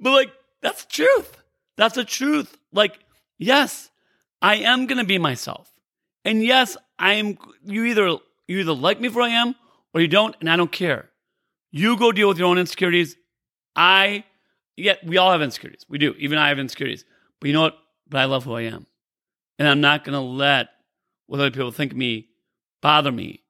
But 0.00 0.10
like, 0.10 0.32
that's 0.60 0.84
truth. 0.86 1.36
That's 1.76 1.94
the 1.94 2.04
truth. 2.04 2.56
Like, 2.72 2.98
yes, 3.38 3.90
I 4.40 4.56
am 4.56 4.86
gonna 4.86 5.04
be 5.04 5.18
myself. 5.18 5.70
And 6.24 6.42
yes, 6.42 6.76
I 6.98 7.14
am 7.14 7.38
you 7.64 7.84
either 7.84 8.06
you 8.48 8.58
either 8.58 8.74
like 8.74 9.00
me 9.00 9.08
for 9.08 9.22
I 9.22 9.28
am 9.28 9.54
or 9.94 10.00
you 10.00 10.08
don't, 10.08 10.36
and 10.40 10.50
I 10.50 10.56
don't 10.56 10.72
care. 10.72 11.10
You 11.70 11.96
go 11.96 12.12
deal 12.12 12.28
with 12.28 12.38
your 12.38 12.48
own 12.48 12.58
insecurities. 12.58 13.16
I 13.74 14.24
Yet 14.76 15.04
we 15.04 15.18
all 15.18 15.30
have 15.32 15.42
insecurities. 15.42 15.84
We 15.88 15.98
do. 15.98 16.14
Even 16.18 16.38
I 16.38 16.48
have 16.48 16.58
insecurities. 16.58 17.04
But 17.40 17.48
you 17.48 17.52
know 17.52 17.62
what? 17.62 17.78
But 18.08 18.18
I 18.18 18.24
love 18.24 18.44
who 18.44 18.54
I 18.54 18.62
am. 18.62 18.86
And 19.58 19.68
I'm 19.68 19.80
not 19.80 20.04
to 20.04 20.20
let 20.20 20.68
what 21.26 21.40
other 21.40 21.50
people 21.50 21.70
think 21.70 21.92
of 21.92 21.98
me 21.98 22.28
bother 22.80 23.12
me. 23.12 23.41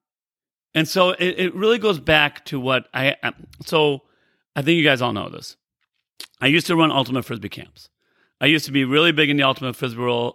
And 0.74 0.88
so 0.88 1.10
it, 1.10 1.38
it 1.38 1.54
really 1.54 1.78
goes 1.78 1.98
back 1.98 2.44
to 2.46 2.58
what 2.58 2.88
I. 2.94 3.16
So 3.64 4.02
I 4.56 4.62
think 4.62 4.78
you 4.78 4.84
guys 4.84 5.02
all 5.02 5.12
know 5.12 5.28
this. 5.28 5.56
I 6.40 6.46
used 6.46 6.66
to 6.68 6.76
run 6.76 6.90
ultimate 6.90 7.24
frisbee 7.24 7.48
camps. 7.48 7.88
I 8.40 8.46
used 8.46 8.66
to 8.66 8.72
be 8.72 8.84
really 8.84 9.12
big 9.12 9.30
in 9.30 9.36
the 9.36 9.44
ultimate 9.44 9.76
frisbee 9.76 10.00
world, 10.00 10.34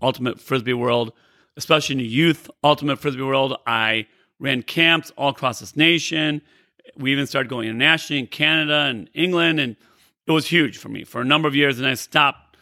ultimate 0.00 0.40
frisbee 0.40 0.74
world, 0.74 1.12
especially 1.56 1.94
in 1.94 1.98
the 1.98 2.06
youth 2.06 2.50
ultimate 2.62 2.98
frisbee 2.98 3.22
world. 3.22 3.56
I 3.66 4.06
ran 4.38 4.62
camps 4.62 5.10
all 5.16 5.30
across 5.30 5.60
this 5.60 5.76
nation. 5.76 6.42
We 6.96 7.12
even 7.12 7.26
started 7.26 7.48
going 7.48 7.68
internationally 7.68 8.20
in 8.20 8.26
Canada 8.28 8.86
and 8.88 9.10
England 9.14 9.60
and 9.60 9.76
it 10.26 10.32
was 10.32 10.46
huge 10.46 10.76
for 10.76 10.90
me 10.90 11.04
for 11.04 11.20
a 11.20 11.24
number 11.24 11.48
of 11.48 11.56
years. 11.56 11.78
And 11.78 11.88
I 11.88 11.94
stopped 11.94 12.56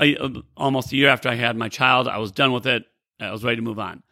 a, 0.00 0.14
a, 0.16 0.32
almost 0.56 0.90
a 0.92 0.96
year 0.96 1.10
after 1.10 1.28
I 1.28 1.34
had 1.34 1.56
my 1.56 1.68
child. 1.68 2.08
I 2.08 2.18
was 2.18 2.32
done 2.32 2.52
with 2.52 2.66
it. 2.66 2.84
I 3.20 3.30
was 3.30 3.44
ready 3.44 3.56
to 3.56 3.62
move 3.62 3.78
on. 3.78 4.02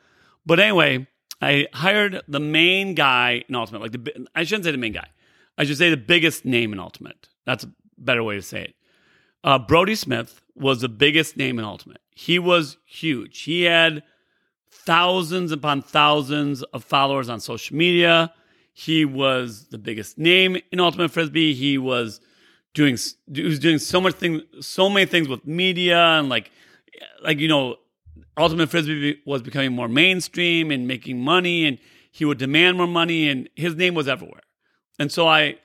But 0.45 0.61
anyway, 0.61 1.07
I 1.41 1.67
hired 1.73 2.23
the 2.29 2.41
main 2.41 2.95
guy 2.95 3.45
in 3.49 3.55
Ultimate. 3.55 3.83
Like 3.83 3.93
the, 3.93 4.27
I 4.35 4.45
shouldn't 4.45 4.65
say 4.65 4.73
the 4.73 4.79
main 4.79 4.93
guy. 4.93 5.09
I 5.57 5.65
should 5.65 5.79
say 5.79 5.91
the 5.91 5.97
biggest 5.97 6.45
name 6.45 6.73
in 6.73 6.79
Ultimate. 6.79 7.29
That's 7.47 7.65
a 7.65 7.73
better 7.99 8.23
way 8.23 8.37
to 8.37 8.43
say 8.43 8.63
it. 8.63 8.75
Uh, 9.43 9.59
Brodie 9.59 9.95
Smith 9.95 10.43
was 10.55 10.81
the 10.81 10.89
biggest 10.89 11.37
name 11.37 11.59
in 11.59 11.65
Ultimate. 11.65 12.01
He 12.11 12.39
was 12.39 12.77
huge. 12.85 13.43
He 13.43 13.63
had 13.63 14.03
thousands 14.71 15.53
upon 15.53 15.83
thousands 15.83 16.63
of 16.63 16.85
followers 16.85 17.29
on 17.29 17.41
social 17.41 17.77
media. 17.77 18.33
He 18.73 19.05
was 19.05 19.67
the 19.69 19.79
biggest 19.79 20.19
name 20.19 20.59
in 20.71 20.81
Ultimate 20.81 21.11
Frisbee. 21.11 21.55
He 21.55 21.79
was 21.79 22.21
doing 22.75 22.97
he 23.33 23.43
was 23.43 23.59
doing 23.59 23.79
so 23.79 24.01
much 24.01 24.15
thing 24.15 24.43
so 24.61 24.89
many 24.89 25.07
things 25.07 25.29
with 25.29 25.45
media 25.47 25.99
and 26.19 26.29
like 26.29 26.51
like 27.23 27.39
you 27.39 27.49
know 27.49 27.77
ultimate 28.39 28.69
frisbee 28.69 29.21
was 29.27 29.43
becoming 29.43 29.73
more 29.73 29.89
mainstream 29.89 30.71
and 30.71 30.87
making 30.87 31.21
money 31.21 31.67
and 31.67 31.79
he 32.11 32.25
would 32.25 32.39
demand 32.39 32.77
more 32.77 32.87
money 32.87 33.29
and 33.29 33.49
his 33.57 33.75
name 33.77 33.95
was 33.95 34.09
everywhere 34.09 34.43
and 34.99 35.11
so 35.11 35.27
i 35.27 35.57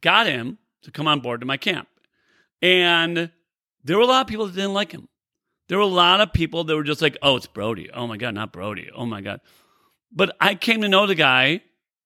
got 0.00 0.26
him 0.26 0.58
to 0.82 0.90
come 0.90 1.08
on 1.08 1.20
board 1.20 1.40
to 1.40 1.46
my 1.46 1.56
camp 1.56 1.88
and 2.60 3.30
there 3.84 3.96
were 3.96 4.02
a 4.02 4.06
lot 4.06 4.22
of 4.22 4.26
people 4.26 4.46
that 4.46 4.54
didn't 4.54 4.74
like 4.74 4.92
him 4.92 5.08
there 5.68 5.78
were 5.78 5.84
a 5.84 5.86
lot 5.86 6.20
of 6.20 6.32
people 6.32 6.64
that 6.64 6.76
were 6.76 6.82
just 6.82 7.02
like 7.02 7.16
oh 7.22 7.36
it's 7.36 7.46
brodie 7.46 7.90
oh 7.92 8.06
my 8.06 8.16
god 8.16 8.34
not 8.34 8.52
brodie 8.52 8.90
oh 8.94 9.06
my 9.06 9.20
god 9.20 9.40
but 10.12 10.36
i 10.40 10.54
came 10.54 10.82
to 10.82 10.88
know 10.88 11.06
the 11.06 11.14
guy 11.14 11.60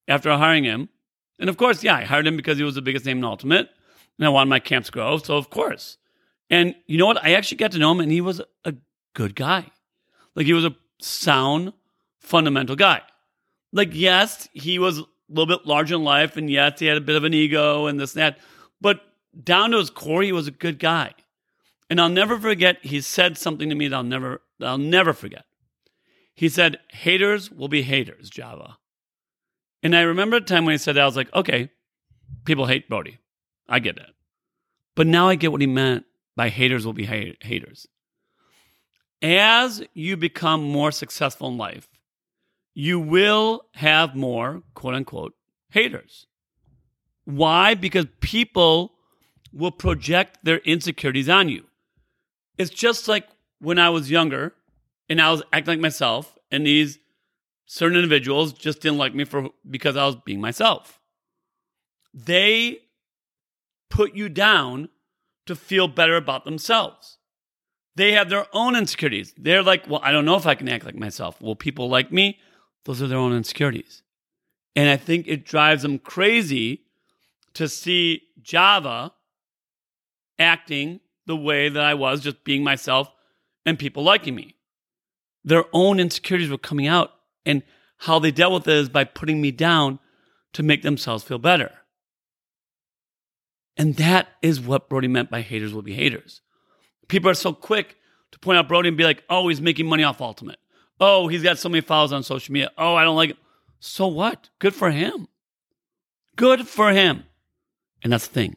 after 0.06 0.30
hiring 0.36 0.64
him 0.64 0.88
and 1.38 1.48
of 1.48 1.56
course 1.56 1.82
yeah 1.82 1.96
i 1.96 2.04
hired 2.04 2.26
him 2.26 2.36
because 2.36 2.58
he 2.58 2.64
was 2.64 2.74
the 2.74 2.82
biggest 2.82 3.04
name 3.04 3.18
in 3.18 3.24
ultimate 3.24 3.68
and 4.18 4.26
I 4.26 4.30
wanted 4.30 4.50
my 4.50 4.60
camps 4.60 4.88
to 4.88 4.92
grow. 4.92 5.16
So 5.18 5.36
of 5.36 5.50
course. 5.50 5.96
And 6.50 6.74
you 6.86 6.98
know 6.98 7.06
what? 7.06 7.22
I 7.22 7.34
actually 7.34 7.58
got 7.58 7.72
to 7.72 7.78
know 7.78 7.92
him 7.92 8.00
and 8.00 8.10
he 8.10 8.20
was 8.20 8.40
a 8.64 8.74
good 9.14 9.34
guy. 9.34 9.66
Like 10.38 10.46
he 10.46 10.52
was 10.52 10.64
a 10.64 10.76
sound, 11.00 11.72
fundamental 12.20 12.76
guy. 12.76 13.02
Like, 13.72 13.90
yes, 13.92 14.48
he 14.52 14.78
was 14.78 14.98
a 14.98 15.04
little 15.28 15.46
bit 15.46 15.66
larger 15.66 15.96
in 15.96 16.04
life, 16.04 16.36
and 16.36 16.48
yes, 16.48 16.78
he 16.78 16.86
had 16.86 16.96
a 16.96 17.00
bit 17.00 17.16
of 17.16 17.24
an 17.24 17.34
ego 17.34 17.86
and 17.86 17.98
this 17.98 18.14
and 18.14 18.22
that. 18.22 18.38
But 18.80 19.00
down 19.42 19.72
to 19.72 19.78
his 19.78 19.90
core, 19.90 20.22
he 20.22 20.30
was 20.30 20.46
a 20.46 20.52
good 20.52 20.78
guy. 20.78 21.14
And 21.90 22.00
I'll 22.00 22.08
never 22.08 22.38
forget, 22.38 22.76
he 22.82 23.00
said 23.00 23.36
something 23.36 23.68
to 23.68 23.74
me 23.74 23.88
that 23.88 23.96
I'll 23.96 24.04
never, 24.04 24.40
that 24.60 24.68
I'll 24.68 24.78
never 24.78 25.12
forget. 25.12 25.44
He 26.36 26.48
said, 26.48 26.78
haters 26.92 27.50
will 27.50 27.66
be 27.66 27.82
haters, 27.82 28.30
Java. 28.30 28.78
And 29.82 29.96
I 29.96 30.02
remember 30.02 30.36
a 30.36 30.40
time 30.40 30.64
when 30.64 30.74
he 30.74 30.78
said 30.78 30.94
that, 30.94 31.02
I 31.02 31.06
was 31.06 31.16
like, 31.16 31.34
okay, 31.34 31.70
people 32.44 32.66
hate 32.66 32.88
Brodie. 32.88 33.18
I 33.68 33.80
get 33.80 33.96
that. 33.96 34.10
But 34.94 35.08
now 35.08 35.28
I 35.28 35.34
get 35.34 35.50
what 35.50 35.62
he 35.62 35.66
meant 35.66 36.04
by 36.36 36.48
haters 36.48 36.86
will 36.86 36.92
be 36.92 37.06
haters. 37.06 37.88
As 39.20 39.82
you 39.94 40.16
become 40.16 40.62
more 40.62 40.92
successful 40.92 41.48
in 41.48 41.58
life, 41.58 41.88
you 42.74 43.00
will 43.00 43.62
have 43.74 44.14
more 44.14 44.62
quote 44.74 44.94
unquote 44.94 45.34
haters. 45.70 46.26
Why? 47.24 47.74
Because 47.74 48.06
people 48.20 48.92
will 49.52 49.72
project 49.72 50.38
their 50.44 50.58
insecurities 50.58 51.28
on 51.28 51.48
you. 51.48 51.64
It's 52.56 52.70
just 52.70 53.08
like 53.08 53.26
when 53.60 53.78
I 53.78 53.90
was 53.90 54.10
younger 54.10 54.54
and 55.08 55.20
I 55.20 55.30
was 55.30 55.42
acting 55.52 55.72
like 55.72 55.80
myself, 55.80 56.36
and 56.50 56.66
these 56.66 56.98
certain 57.66 57.96
individuals 57.96 58.52
just 58.52 58.80
didn't 58.80 58.98
like 58.98 59.14
me 59.14 59.24
for 59.24 59.50
because 59.68 59.96
I 59.96 60.06
was 60.06 60.16
being 60.16 60.40
myself. 60.40 61.00
They 62.12 62.78
put 63.90 64.14
you 64.14 64.28
down 64.28 64.88
to 65.46 65.56
feel 65.56 65.88
better 65.88 66.16
about 66.16 66.44
themselves. 66.44 67.17
They 67.98 68.12
have 68.12 68.30
their 68.30 68.46
own 68.52 68.76
insecurities. 68.76 69.34
They're 69.36 69.64
like, 69.64 69.88
well, 69.88 70.00
I 70.04 70.12
don't 70.12 70.24
know 70.24 70.36
if 70.36 70.46
I 70.46 70.54
can 70.54 70.68
act 70.68 70.84
like 70.84 70.94
myself. 70.94 71.42
Will 71.42 71.56
people 71.56 71.88
like 71.88 72.12
me? 72.12 72.38
Those 72.84 73.02
are 73.02 73.08
their 73.08 73.18
own 73.18 73.32
insecurities. 73.32 74.04
And 74.76 74.88
I 74.88 74.96
think 74.96 75.26
it 75.26 75.44
drives 75.44 75.82
them 75.82 75.98
crazy 75.98 76.84
to 77.54 77.66
see 77.66 78.22
Java 78.40 79.14
acting 80.38 81.00
the 81.26 81.34
way 81.34 81.68
that 81.68 81.82
I 81.82 81.94
was, 81.94 82.20
just 82.20 82.44
being 82.44 82.62
myself 82.62 83.10
and 83.66 83.76
people 83.76 84.04
liking 84.04 84.36
me. 84.36 84.54
Their 85.42 85.64
own 85.72 85.98
insecurities 85.98 86.50
were 86.50 86.56
coming 86.56 86.86
out, 86.86 87.10
and 87.44 87.64
how 87.96 88.20
they 88.20 88.30
dealt 88.30 88.52
with 88.52 88.68
it 88.68 88.76
is 88.76 88.88
by 88.88 89.02
putting 89.02 89.40
me 89.40 89.50
down 89.50 89.98
to 90.52 90.62
make 90.62 90.82
themselves 90.82 91.24
feel 91.24 91.38
better. 91.38 91.72
And 93.76 93.96
that 93.96 94.28
is 94.40 94.60
what 94.60 94.88
Brodie 94.88 95.08
meant 95.08 95.30
by 95.30 95.40
haters 95.40 95.74
will 95.74 95.82
be 95.82 95.94
haters. 95.94 96.42
People 97.08 97.30
are 97.30 97.34
so 97.34 97.52
quick 97.52 97.96
to 98.32 98.38
point 98.38 98.58
out 98.58 98.68
Brodie 98.68 98.88
and 98.88 98.96
be 98.96 99.04
like, 99.04 99.24
oh, 99.28 99.48
he's 99.48 99.60
making 99.60 99.86
money 99.86 100.04
off 100.04 100.20
Ultimate. 100.20 100.58
Oh, 101.00 101.28
he's 101.28 101.42
got 101.42 101.58
so 101.58 101.68
many 101.68 101.80
followers 101.80 102.12
on 102.12 102.22
social 102.22 102.52
media. 102.52 102.70
Oh, 102.76 102.94
I 102.94 103.04
don't 103.04 103.16
like 103.16 103.30
it. 103.30 103.36
So 103.80 104.06
what? 104.06 104.50
Good 104.58 104.74
for 104.74 104.90
him. 104.90 105.28
Good 106.36 106.66
for 106.66 106.90
him. 106.90 107.24
And 108.02 108.12
that's 108.12 108.26
the 108.26 108.34
thing. 108.34 108.56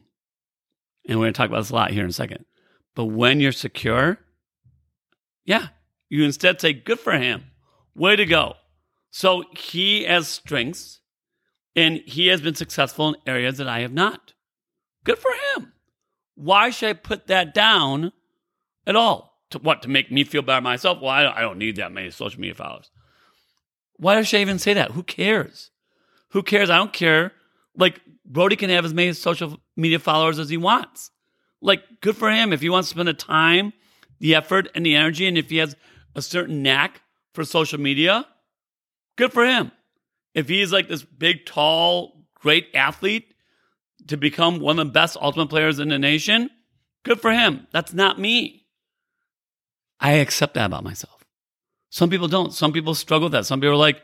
And 1.08 1.20
we're 1.20 1.26
going 1.26 1.34
to 1.34 1.38
talk 1.38 1.50
about 1.50 1.62
this 1.62 1.70
a 1.70 1.76
lot 1.76 1.92
here 1.92 2.04
in 2.04 2.10
a 2.10 2.14
second. 2.14 2.46
But 2.96 3.06
when 3.06 3.40
you're 3.40 3.52
secure, 3.52 4.20
yeah, 5.46 5.68
you 6.10 6.24
instead 6.24 6.60
say, 6.60 6.74
good 6.74 7.00
for 7.00 7.14
him. 7.14 7.46
Way 7.96 8.16
to 8.16 8.26
go. 8.26 8.56
So 9.12 9.44
he 9.58 10.04
has 10.04 10.28
strengths 10.28 11.00
and 11.76 12.02
he 12.06 12.28
has 12.28 12.42
been 12.42 12.56
successful 12.56 13.10
in 13.10 13.16
areas 13.26 13.58
that 13.58 13.68
I 13.68 13.80
have 13.80 13.94
not. 13.94 14.34
Good 15.04 15.18
for 15.18 15.32
him. 15.56 15.74
Why 16.36 16.70
should 16.70 16.90
I 16.90 16.94
put 16.94 17.28
that 17.28 17.54
down 17.54 18.12
at 18.92 18.96
all. 18.98 19.40
To 19.50 19.60
what? 19.60 19.82
To 19.82 19.90
make 19.90 20.12
me 20.12 20.24
feel 20.24 20.44
better 20.44 20.62
myself? 20.62 21.00
Well, 21.02 21.10
I, 21.10 21.26
I 21.28 21.42
don't 21.42 21.58
need 21.58 21.78
that 21.78 21.92
many 21.92 22.12
social 22.12 22.40
media 22.40 22.56
followers. 22.56 22.92
Why 23.98 24.16
does 24.16 24.28
she 24.28 24.38
even 24.38 24.60
say 24.60 24.74
that? 24.74 24.92
Who 24.92 25.04
cares? 25.04 25.72
Who 26.32 26.44
cares? 26.44 26.70
I 26.70 26.78
don't 26.78 26.94
care. 26.94 27.34
Like, 27.76 28.02
Brodie 28.26 28.56
can 28.56 28.70
have 28.70 28.86
as 28.86 28.94
many 28.94 29.14
social 29.14 29.60
media 29.76 30.00
followers 30.00 30.40
as 30.40 30.50
he 30.50 30.58
wants. 30.58 31.12
Like, 31.62 31.84
good 32.02 32.18
for 32.18 32.30
him. 32.30 32.54
If 32.54 32.62
he 32.62 32.70
wants 32.70 32.90
to 32.90 32.96
spend 32.96 33.08
the 33.08 33.14
time, 33.14 33.74
the 34.20 34.36
effort, 34.36 34.70
and 34.76 34.86
the 34.86 34.96
energy, 34.96 35.28
and 35.28 35.38
if 35.38 35.50
he 35.50 35.58
has 35.58 35.76
a 36.16 36.22
certain 36.22 36.64
knack 36.64 37.02
for 37.34 37.44
social 37.46 37.80
media, 37.80 38.26
good 39.18 39.32
for 39.32 39.46
him. 39.46 39.72
If 40.34 40.50
he's 40.50 40.72
like 40.72 40.88
this 40.88 41.04
big, 41.04 41.46
tall, 41.46 42.26
great 42.36 42.68
athlete 42.74 43.34
to 44.08 44.18
become 44.18 44.60
one 44.60 44.80
of 44.80 44.88
the 44.88 44.92
best 44.94 45.18
ultimate 45.22 45.50
players 45.50 45.80
in 45.80 45.90
the 45.90 46.00
nation, 46.00 46.50
good 47.04 47.22
for 47.22 47.32
him. 47.32 47.68
That's 47.72 47.94
not 47.94 48.20
me. 48.20 48.61
I 50.02 50.14
accept 50.14 50.56
that 50.56 50.66
about 50.66 50.84
myself. 50.84 51.24
Some 51.90 52.10
people 52.10 52.28
don't. 52.28 52.54
Some 52.54 52.74
people 52.74 52.96
struggle 52.96 53.28
with 53.28 53.34
that. 53.34 53.46
Some 53.46 53.62
people 53.62 53.74
are 53.74 53.78
like, 53.78 54.02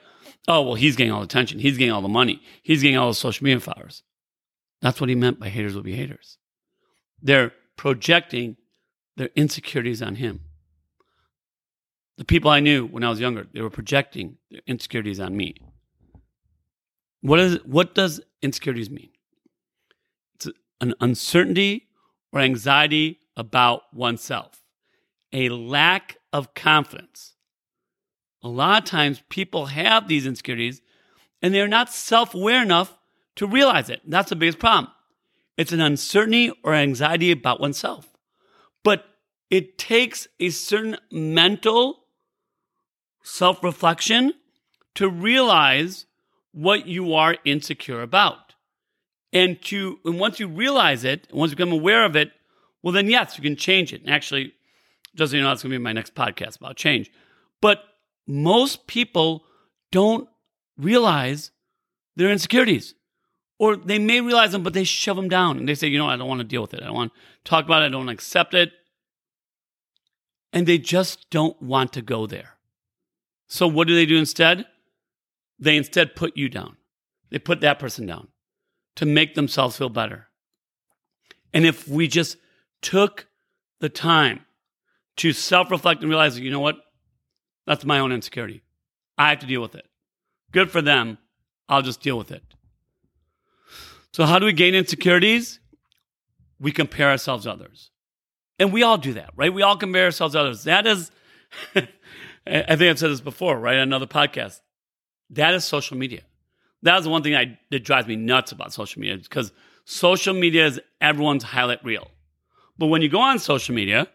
oh, 0.47 0.61
well, 0.61 0.75
he's 0.75 0.95
getting 0.95 1.11
all 1.11 1.21
the 1.21 1.25
attention. 1.25 1.59
He's 1.59 1.77
getting 1.77 1.91
all 1.91 2.01
the 2.01 2.07
money. 2.07 2.41
He's 2.61 2.81
getting 2.81 2.97
all 2.97 3.09
the 3.09 3.15
social 3.15 3.43
media 3.43 3.59
followers. 3.59 4.03
That's 4.81 5.01
what 5.01 5.09
he 5.09 5.15
meant 5.15 5.39
by 5.39 5.49
haters 5.49 5.75
will 5.75 5.83
be 5.83 5.95
haters. 5.95 6.37
They're 7.21 7.51
projecting 7.75 8.57
their 9.15 9.29
insecurities 9.35 10.01
on 10.01 10.15
him. 10.15 10.41
The 12.17 12.25
people 12.25 12.51
I 12.51 12.59
knew 12.59 12.85
when 12.85 13.03
I 13.03 13.09
was 13.09 13.19
younger, 13.19 13.47
they 13.51 13.61
were 13.61 13.69
projecting 13.69 14.37
their 14.49 14.61
insecurities 14.67 15.19
on 15.19 15.35
me. 15.35 15.55
What 17.21 17.39
is 17.39 17.59
what 17.65 17.95
does 17.95 18.21
insecurities 18.41 18.89
mean? 18.89 19.09
It's 20.35 20.47
an 20.81 20.93
uncertainty 20.99 21.87
or 22.31 22.39
anxiety 22.39 23.19
about 23.35 23.83
oneself, 23.93 24.63
a 25.31 25.49
lack 25.49 26.17
of 26.31 26.53
confidence. 26.53 27.35
A 28.41 28.47
lot 28.47 28.83
of 28.83 28.89
times 28.89 29.23
people 29.29 29.67
have 29.67 30.07
these 30.07 30.25
insecurities 30.25 30.81
and 31.41 31.53
they're 31.53 31.67
not 31.67 31.91
self-aware 31.91 32.61
enough 32.61 32.97
to 33.35 33.47
realize 33.47 33.89
it. 33.89 34.01
That's 34.07 34.29
the 34.29 34.35
biggest 34.35 34.59
problem. 34.59 34.91
It's 35.57 35.71
an 35.71 35.81
uncertainty 35.81 36.51
or 36.63 36.73
anxiety 36.73 37.31
about 37.31 37.59
oneself. 37.59 38.07
But 38.83 39.05
it 39.49 39.77
takes 39.77 40.27
a 40.39 40.49
certain 40.49 40.97
mental 41.11 42.03
self 43.23 43.63
reflection 43.63 44.33
to 44.95 45.09
realize 45.09 46.05
what 46.51 46.87
you 46.87 47.13
are 47.13 47.37
insecure 47.45 48.01
about. 48.01 48.55
And 49.33 49.61
to 49.63 49.99
and 50.05 50.19
once 50.19 50.39
you 50.39 50.47
realize 50.47 51.03
it, 51.03 51.27
once 51.31 51.51
you 51.51 51.57
become 51.57 51.71
aware 51.73 52.05
of 52.05 52.15
it, 52.15 52.31
well 52.81 52.93
then 52.93 53.09
yes, 53.09 53.37
you 53.37 53.43
can 53.43 53.55
change 53.55 53.93
it. 53.93 54.01
And 54.01 54.09
actually, 54.09 54.53
so 55.25 55.35
you 55.35 55.41
know, 55.41 55.49
that's 55.49 55.63
gonna 55.63 55.73
be 55.73 55.79
my 55.79 55.93
next 55.93 56.15
podcast 56.15 56.57
about 56.57 56.75
change. 56.75 57.11
But 57.61 57.83
most 58.27 58.87
people 58.87 59.45
don't 59.91 60.27
realize 60.77 61.51
their 62.15 62.31
insecurities. 62.31 62.93
Or 63.59 63.75
they 63.75 63.97
may 63.97 64.21
realize 64.21 64.51
them, 64.51 64.61
but 64.61 64.73
they 64.73 64.83
shove 64.83 65.15
them 65.15 65.29
down 65.29 65.57
and 65.57 65.67
they 65.67 65.73
say, 65.73 65.87
you 65.87 65.97
know, 65.97 66.07
I 66.07 66.15
don't 66.15 66.27
want 66.27 66.41
to 66.41 66.47
deal 66.47 66.61
with 66.61 66.73
it. 66.75 66.83
I 66.83 66.85
don't 66.85 66.95
want 66.95 67.11
to 67.13 67.19
talk 67.43 67.65
about 67.65 67.81
it. 67.81 67.85
I 67.85 67.89
don't 67.89 68.05
to 68.05 68.11
accept 68.11 68.53
it. 68.53 68.71
And 70.53 70.67
they 70.67 70.77
just 70.77 71.29
don't 71.29 71.59
want 71.61 71.93
to 71.93 72.01
go 72.01 72.27
there. 72.27 72.57
So 73.47 73.67
what 73.67 73.87
do 73.87 73.95
they 73.95 74.05
do 74.05 74.17
instead? 74.17 74.67
They 75.57 75.75
instead 75.75 76.15
put 76.15 76.37
you 76.37 76.49
down. 76.49 76.77
They 77.31 77.39
put 77.39 77.61
that 77.61 77.79
person 77.79 78.05
down 78.05 78.27
to 78.95 79.05
make 79.05 79.33
themselves 79.33 79.77
feel 79.77 79.89
better. 79.89 80.27
And 81.53 81.65
if 81.65 81.87
we 81.87 82.07
just 82.07 82.37
took 82.81 83.27
the 83.79 83.89
time 83.89 84.41
to 85.17 85.33
self 85.33 85.69
reflect 85.71 86.01
and 86.01 86.09
realize, 86.09 86.39
you 86.39 86.51
know 86.51 86.59
what? 86.59 86.77
That's 87.65 87.85
my 87.85 87.99
own 87.99 88.11
insecurity. 88.11 88.63
I 89.17 89.29
have 89.29 89.39
to 89.39 89.47
deal 89.47 89.61
with 89.61 89.75
it. 89.75 89.85
Good 90.51 90.71
for 90.71 90.81
them. 90.81 91.17
I'll 91.67 91.81
just 91.81 92.01
deal 92.01 92.17
with 92.17 92.31
it. 92.31 92.43
So, 94.13 94.25
how 94.25 94.39
do 94.39 94.45
we 94.45 94.53
gain 94.53 94.73
insecurities? 94.73 95.59
We 96.59 96.71
compare 96.71 97.09
ourselves 97.09 97.43
to 97.43 97.51
others. 97.51 97.91
And 98.57 98.73
we 98.73 98.81
all 98.81 98.97
do 98.97 99.13
that, 99.13 99.29
right? 99.35 99.53
We 99.53 99.61
all 99.61 99.77
compare 99.77 100.05
ourselves 100.05 100.33
to 100.33 100.39
others. 100.39 100.63
That 100.63 100.87
is, 100.87 101.11
I 101.75 101.81
think 102.45 102.81
I've 102.81 102.97
said 102.97 103.11
this 103.11 103.21
before, 103.21 103.59
right? 103.59 103.77
Another 103.77 104.07
podcast. 104.07 104.61
That 105.29 105.53
is 105.53 105.65
social 105.65 105.97
media. 105.97 106.21
That 106.81 106.97
is 106.97 107.03
the 107.03 107.09
one 107.09 107.21
thing 107.21 107.35
I, 107.35 107.59
that 107.69 107.83
drives 107.83 108.07
me 108.07 108.15
nuts 108.15 108.51
about 108.51 108.73
social 108.73 109.01
media 109.01 109.17
because 109.17 109.51
social 109.85 110.33
media 110.33 110.65
is 110.65 110.79
everyone's 111.01 111.43
highlight 111.43 111.83
reel. 111.83 112.09
But 112.77 112.87
when 112.87 113.01
you 113.01 113.09
go 113.09 113.19
on 113.19 113.39
social 113.39 113.75
media, 113.75 114.07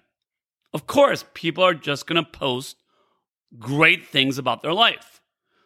of 0.74 0.86
course, 0.86 1.24
people 1.34 1.64
are 1.64 1.74
just 1.74 2.06
going 2.06 2.22
to 2.22 2.30
post 2.30 2.76
great 3.58 4.06
things 4.06 4.38
about 4.38 4.62
their 4.62 4.72
life. 4.72 5.20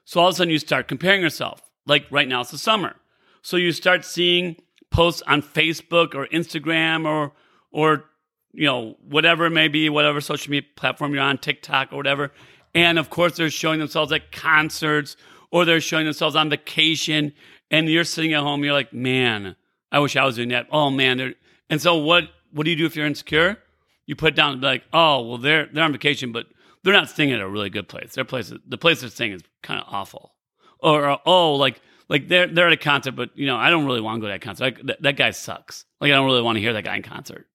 So 0.04 0.20
all 0.20 0.28
of 0.28 0.34
a 0.34 0.36
sudden 0.36 0.52
you 0.52 0.58
start 0.58 0.88
comparing 0.88 1.22
yourself. 1.22 1.62
Like 1.86 2.06
right 2.10 2.28
now, 2.28 2.40
it's 2.40 2.50
the 2.50 2.58
summer. 2.58 2.96
So 3.42 3.56
you 3.56 3.72
start 3.72 4.04
seeing 4.04 4.56
posts 4.90 5.22
on 5.26 5.42
Facebook 5.42 6.14
or 6.14 6.26
Instagram 6.28 7.06
or, 7.06 7.32
or, 7.70 8.04
you 8.52 8.66
know, 8.66 8.96
whatever 9.02 9.46
it 9.46 9.50
may 9.50 9.68
be, 9.68 9.88
whatever 9.88 10.20
social 10.20 10.50
media 10.50 10.68
platform 10.76 11.14
you're 11.14 11.22
on, 11.22 11.38
TikTok 11.38 11.92
or 11.92 11.96
whatever. 11.96 12.32
And 12.74 12.98
of 12.98 13.10
course, 13.10 13.36
they're 13.36 13.50
showing 13.50 13.78
themselves 13.78 14.12
at 14.12 14.32
concerts 14.32 15.16
or 15.50 15.64
they're 15.64 15.80
showing 15.80 16.04
themselves 16.04 16.34
on 16.34 16.50
vacation. 16.50 17.32
And 17.70 17.88
you're 17.88 18.04
sitting 18.04 18.32
at 18.32 18.42
home, 18.42 18.64
you're 18.64 18.72
like, 18.72 18.92
man, 18.92 19.56
I 19.92 20.00
wish 20.00 20.16
I 20.16 20.24
was 20.24 20.36
doing 20.36 20.48
that. 20.50 20.66
Oh 20.70 20.90
man. 20.90 21.34
And 21.70 21.80
so 21.80 21.96
what, 21.96 22.24
what 22.52 22.64
do 22.64 22.70
you 22.70 22.76
do 22.76 22.86
if 22.86 22.96
you're 22.96 23.06
insecure? 23.06 23.58
You 24.06 24.16
put 24.16 24.34
down 24.34 24.60
like, 24.60 24.84
oh, 24.92 25.22
well, 25.22 25.38
they're, 25.38 25.66
they're 25.72 25.84
on 25.84 25.92
vacation, 25.92 26.32
but 26.32 26.46
they're 26.82 26.92
not 26.92 27.10
staying 27.10 27.32
at 27.32 27.40
a 27.40 27.48
really 27.48 27.70
good 27.70 27.88
place. 27.88 28.14
Their 28.14 28.24
place, 28.24 28.52
the 28.66 28.78
place 28.78 29.00
they're 29.00 29.10
staying 29.10 29.32
is 29.32 29.42
kind 29.62 29.80
of 29.80 29.86
awful. 29.92 30.34
Or, 30.78 31.18
oh, 31.26 31.54
like, 31.56 31.80
like 32.08 32.28
they're, 32.28 32.46
they're 32.46 32.68
at 32.68 32.72
a 32.72 32.76
concert, 32.76 33.12
but 33.12 33.30
you 33.36 33.46
know, 33.46 33.56
I 33.56 33.70
don't 33.70 33.84
really 33.84 34.00
want 34.00 34.16
to 34.16 34.20
go 34.20 34.26
to 34.28 34.32
that 34.32 34.40
concert. 34.40 34.78
That, 34.86 35.02
that 35.02 35.16
guy 35.16 35.30
sucks. 35.30 35.84
Like, 36.00 36.12
I 36.12 36.14
don't 36.14 36.26
really 36.26 36.42
want 36.42 36.56
to 36.56 36.62
hear 36.62 36.72
that 36.72 36.84
guy 36.84 36.96
in 36.96 37.02
concert. 37.02 37.46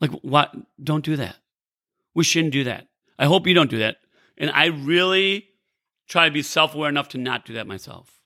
Like, 0.00 0.12
what? 0.22 0.54
Don't 0.82 1.04
do 1.04 1.16
that. 1.16 1.36
We 2.14 2.24
shouldn't 2.24 2.52
do 2.52 2.64
that. 2.64 2.86
I 3.18 3.26
hope 3.26 3.46
you 3.46 3.54
don't 3.54 3.70
do 3.70 3.78
that. 3.78 3.96
And 4.36 4.50
I 4.50 4.66
really 4.66 5.48
try 6.08 6.26
to 6.26 6.32
be 6.32 6.42
self 6.42 6.74
aware 6.74 6.88
enough 6.88 7.08
to 7.10 7.18
not 7.18 7.44
do 7.44 7.54
that 7.54 7.66
myself. 7.66 8.20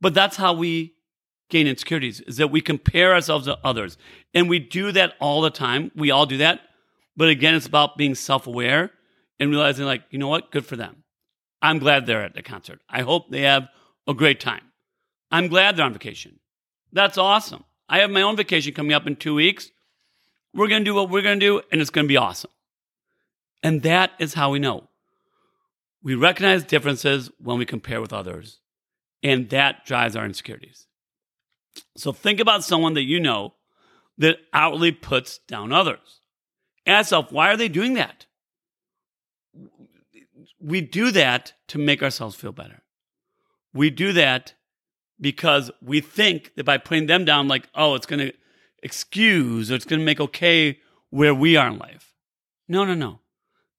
But 0.00 0.14
that's 0.14 0.36
how 0.36 0.52
we 0.52 0.93
gain 1.54 1.66
insecurities, 1.68 2.20
is 2.20 2.36
that 2.38 2.50
we 2.50 2.60
compare 2.60 3.14
ourselves 3.14 3.46
to 3.46 3.56
others. 3.64 3.96
And 4.34 4.48
we 4.48 4.58
do 4.58 4.90
that 4.92 5.14
all 5.20 5.40
the 5.40 5.50
time. 5.50 5.92
We 5.94 6.10
all 6.10 6.26
do 6.26 6.38
that. 6.38 6.60
But 7.16 7.28
again, 7.28 7.54
it's 7.54 7.66
about 7.66 7.96
being 7.96 8.16
self 8.16 8.46
aware 8.46 8.90
and 9.38 9.50
realizing, 9.50 9.86
like, 9.86 10.02
you 10.10 10.18
know 10.18 10.28
what? 10.28 10.50
Good 10.50 10.66
for 10.66 10.74
them. 10.74 11.04
I'm 11.62 11.78
glad 11.78 12.06
they're 12.06 12.24
at 12.24 12.34
the 12.34 12.42
concert. 12.42 12.80
I 12.90 13.02
hope 13.02 13.30
they 13.30 13.42
have 13.42 13.68
a 14.08 14.14
great 14.14 14.40
time. 14.40 14.62
I'm 15.30 15.46
glad 15.46 15.76
they're 15.76 15.86
on 15.86 15.92
vacation. 15.92 16.40
That's 16.92 17.16
awesome. 17.16 17.64
I 17.88 18.00
have 18.00 18.10
my 18.10 18.22
own 18.22 18.36
vacation 18.36 18.74
coming 18.74 18.92
up 18.92 19.06
in 19.06 19.14
two 19.14 19.34
weeks. 19.34 19.70
We're 20.52 20.68
going 20.68 20.82
to 20.82 20.90
do 20.90 20.94
what 20.94 21.10
we're 21.10 21.22
going 21.22 21.38
to 21.38 21.46
do, 21.46 21.62
and 21.70 21.80
it's 21.80 21.90
going 21.90 22.06
to 22.06 22.12
be 22.12 22.16
awesome. 22.16 22.50
And 23.62 23.82
that 23.82 24.10
is 24.18 24.34
how 24.34 24.50
we 24.50 24.58
know 24.58 24.88
we 26.02 26.14
recognize 26.14 26.64
differences 26.64 27.30
when 27.38 27.58
we 27.58 27.64
compare 27.64 28.00
with 28.00 28.12
others, 28.12 28.60
and 29.22 29.48
that 29.50 29.86
drives 29.86 30.14
our 30.16 30.26
insecurities. 30.26 30.86
So 31.96 32.12
think 32.12 32.40
about 32.40 32.64
someone 32.64 32.94
that 32.94 33.02
you 33.02 33.20
know 33.20 33.54
that 34.18 34.38
outwardly 34.52 34.92
puts 34.92 35.38
down 35.38 35.72
others. 35.72 36.20
Ask 36.86 37.10
yourself, 37.10 37.32
why 37.32 37.48
are 37.50 37.56
they 37.56 37.68
doing 37.68 37.94
that? 37.94 38.26
We 40.60 40.80
do 40.80 41.10
that 41.10 41.54
to 41.68 41.78
make 41.78 42.02
ourselves 42.02 42.36
feel 42.36 42.52
better. 42.52 42.82
We 43.72 43.90
do 43.90 44.12
that 44.12 44.54
because 45.20 45.70
we 45.82 46.00
think 46.00 46.52
that 46.56 46.64
by 46.64 46.78
putting 46.78 47.06
them 47.06 47.24
down, 47.24 47.48
like, 47.48 47.68
oh, 47.74 47.94
it's 47.94 48.06
going 48.06 48.28
to 48.28 48.32
excuse 48.82 49.70
or 49.70 49.74
it's 49.74 49.84
going 49.84 50.00
to 50.00 50.06
make 50.06 50.20
okay 50.20 50.78
where 51.10 51.34
we 51.34 51.56
are 51.56 51.68
in 51.68 51.78
life. 51.78 52.14
No, 52.68 52.84
no, 52.84 52.94
no. 52.94 53.20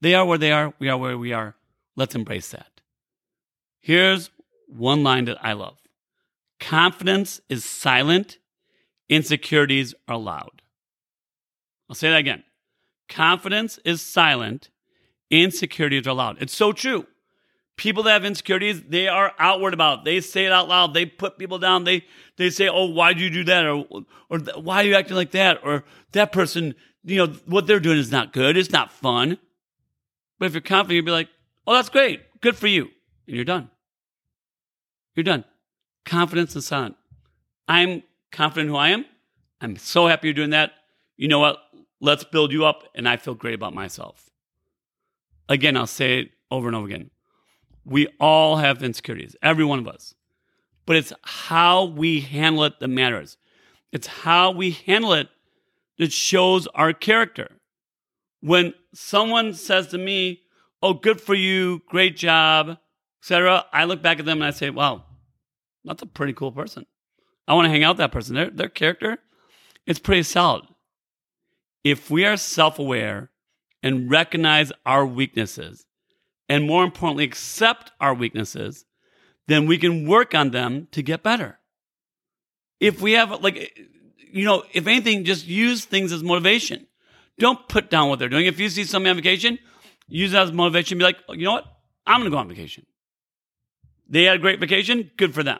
They 0.01 0.13
are 0.15 0.25
where 0.25 0.37
they 0.37 0.51
are. 0.51 0.73
We 0.79 0.89
are 0.89 0.97
where 0.97 1.17
we 1.17 1.33
are. 1.33 1.55
Let's 1.95 2.15
embrace 2.15 2.49
that. 2.51 2.81
Here's 3.79 4.29
one 4.67 5.03
line 5.03 5.25
that 5.25 5.43
I 5.43 5.53
love 5.53 5.77
confidence 6.59 7.41
is 7.49 7.65
silent, 7.65 8.37
insecurities 9.09 9.93
are 10.07 10.17
loud. 10.17 10.61
I'll 11.89 11.95
say 11.95 12.09
that 12.09 12.19
again. 12.19 12.43
Confidence 13.07 13.79
is 13.85 14.01
silent, 14.01 14.69
insecurities 15.29 16.07
are 16.07 16.13
loud. 16.13 16.37
It's 16.41 16.55
so 16.55 16.71
true. 16.71 17.05
People 17.77 18.03
that 18.03 18.13
have 18.13 18.25
insecurities, 18.25 18.83
they 18.83 19.07
are 19.07 19.33
outward 19.37 19.73
about 19.73 19.99
it. 19.99 20.05
They 20.05 20.21
say 20.21 20.45
it 20.45 20.51
out 20.51 20.69
loud. 20.69 20.93
They 20.93 21.05
put 21.05 21.37
people 21.37 21.59
down. 21.59 21.83
They 21.83 22.05
they 22.37 22.49
say, 22.49 22.69
"Oh, 22.69 22.85
why 22.85 23.11
do 23.11 23.21
you 23.21 23.29
do 23.29 23.43
that?" 23.43 23.65
or 23.65 23.85
or 24.29 24.39
"Why 24.39 24.77
are 24.81 24.87
you 24.87 24.95
acting 24.95 25.17
like 25.17 25.31
that?" 25.31 25.59
or 25.61 25.83
"That 26.13 26.31
person, 26.31 26.75
you 27.03 27.17
know, 27.17 27.33
what 27.45 27.67
they're 27.67 27.81
doing 27.81 27.97
is 27.97 28.13
not 28.13 28.31
good. 28.31 28.55
It's 28.55 28.71
not 28.71 28.93
fun." 28.93 29.37
But 30.39 30.45
if 30.45 30.53
you're 30.53 30.61
confident, 30.61 30.95
you'd 30.95 31.05
be 31.05 31.11
like, 31.11 31.27
Oh, 31.67 31.73
that's 31.73 31.89
great. 31.89 32.21
Good 32.41 32.55
for 32.55 32.67
you. 32.67 32.89
And 33.27 33.35
you're 33.35 33.45
done. 33.45 33.69
You're 35.15 35.23
done. 35.23 35.45
Confidence 36.05 36.55
and 36.55 36.63
silent. 36.63 36.95
I'm 37.67 38.03
confident 38.31 38.69
who 38.69 38.75
I 38.75 38.89
am. 38.89 39.05
I'm 39.61 39.75
so 39.77 40.07
happy 40.07 40.27
you're 40.27 40.33
doing 40.33 40.51
that. 40.51 40.71
You 41.17 41.27
know 41.27 41.39
what? 41.39 41.59
let's 42.05 42.23
build 42.23 42.51
you 42.51 42.65
up, 42.65 42.83
and 42.93 43.07
I 43.07 43.17
feel 43.17 43.33
great 43.35 43.53
about 43.55 43.73
myself. 43.73 44.29
Again, 45.49 45.77
I'll 45.77 45.87
say 45.87 46.19
it 46.19 46.31
over 46.51 46.67
and 46.67 46.75
over 46.75 46.87
again. 46.87 47.11
We 47.83 48.07
all 48.19 48.57
have 48.57 48.83
insecurities, 48.83 49.35
every 49.41 49.65
one 49.65 49.79
of 49.79 49.87
us. 49.87 50.15
But 50.85 50.97
it's 50.97 51.13
how 51.23 51.85
we 51.85 52.21
handle 52.21 52.63
it 52.63 52.79
that 52.79 52.87
matters. 52.87 53.37
It's 53.91 54.07
how 54.07 54.51
we 54.51 54.71
handle 54.71 55.13
it 55.13 55.29
that 55.97 56.11
shows 56.11 56.67
our 56.67 56.93
character. 56.93 57.57
When 58.41 58.73
someone 58.93 59.53
says 59.53 59.87
to 59.87 59.97
me, 59.97 60.41
Oh, 60.81 60.93
good 60.93 61.19
for 61.19 61.33
you, 61.33 61.81
great 61.87 62.15
job, 62.15 62.77
etc., 63.23 63.65
I 63.73 63.85
look 63.85 64.03
back 64.03 64.19
at 64.19 64.25
them 64.25 64.39
and 64.39 64.45
I 64.45 64.51
say, 64.51 64.69
Wow, 64.69 65.05
that's 65.85 66.01
a 66.01 66.07
pretty 66.07 66.33
cool 66.33 66.51
person. 66.51 66.85
I 67.47 67.53
want 67.53 67.65
to 67.65 67.69
hang 67.69 67.83
out 67.83 67.91
with 67.91 67.97
that 67.99 68.11
person. 68.11 68.35
Their, 68.35 68.49
their 68.49 68.69
character, 68.69 69.19
it's 69.85 69.99
pretty 69.99 70.23
solid. 70.23 70.65
If 71.83 72.09
we 72.09 72.25
are 72.25 72.37
self 72.37 72.79
aware 72.79 73.29
and 73.83 74.09
recognize 74.09 74.71
our 74.85 75.05
weaknesses, 75.05 75.85
and 76.49 76.65
more 76.65 76.83
importantly, 76.83 77.23
accept 77.23 77.91
our 77.99 78.13
weaknesses, 78.13 78.85
then 79.47 79.67
we 79.67 79.77
can 79.77 80.07
work 80.07 80.33
on 80.33 80.51
them 80.51 80.87
to 80.91 81.03
get 81.03 81.23
better. 81.23 81.59
If 82.79 83.01
we 83.01 83.13
have, 83.13 83.41
like, 83.41 83.79
you 84.31 84.45
know, 84.45 84.63
if 84.73 84.87
anything, 84.87 85.23
just 85.23 85.47
use 85.47 85.85
things 85.85 86.11
as 86.11 86.23
motivation. 86.23 86.87
Don't 87.37 87.67
put 87.67 87.89
down 87.89 88.09
what 88.09 88.19
they're 88.19 88.29
doing. 88.29 88.45
If 88.47 88.59
you 88.59 88.69
see 88.69 88.83
somebody 88.85 89.11
on 89.11 89.17
vacation, 89.17 89.59
use 90.07 90.31
that 90.31 90.47
as 90.47 90.51
motivation. 90.51 90.97
Be 90.97 91.03
like, 91.03 91.17
you 91.29 91.45
know 91.45 91.53
what? 91.53 91.65
I'm 92.07 92.21
going 92.21 92.31
to 92.31 92.35
go 92.35 92.39
on 92.39 92.47
vacation. 92.47 92.85
They 94.07 94.23
had 94.23 94.35
a 94.35 94.39
great 94.39 94.59
vacation. 94.59 95.11
Good 95.17 95.33
for 95.33 95.43
them. 95.43 95.59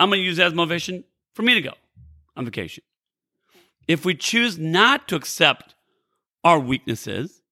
I'm 0.00 0.08
going 0.08 0.20
to 0.20 0.24
use 0.24 0.38
that 0.38 0.46
as 0.46 0.54
motivation 0.54 1.04
for 1.34 1.42
me 1.42 1.54
to 1.54 1.60
go 1.60 1.74
on 2.34 2.46
vacation. 2.46 2.82
If 3.86 4.04
we 4.06 4.14
choose 4.14 4.58
not 4.58 5.06
to 5.08 5.16
accept 5.16 5.74
our 6.42 6.58
weaknesses 6.58 7.42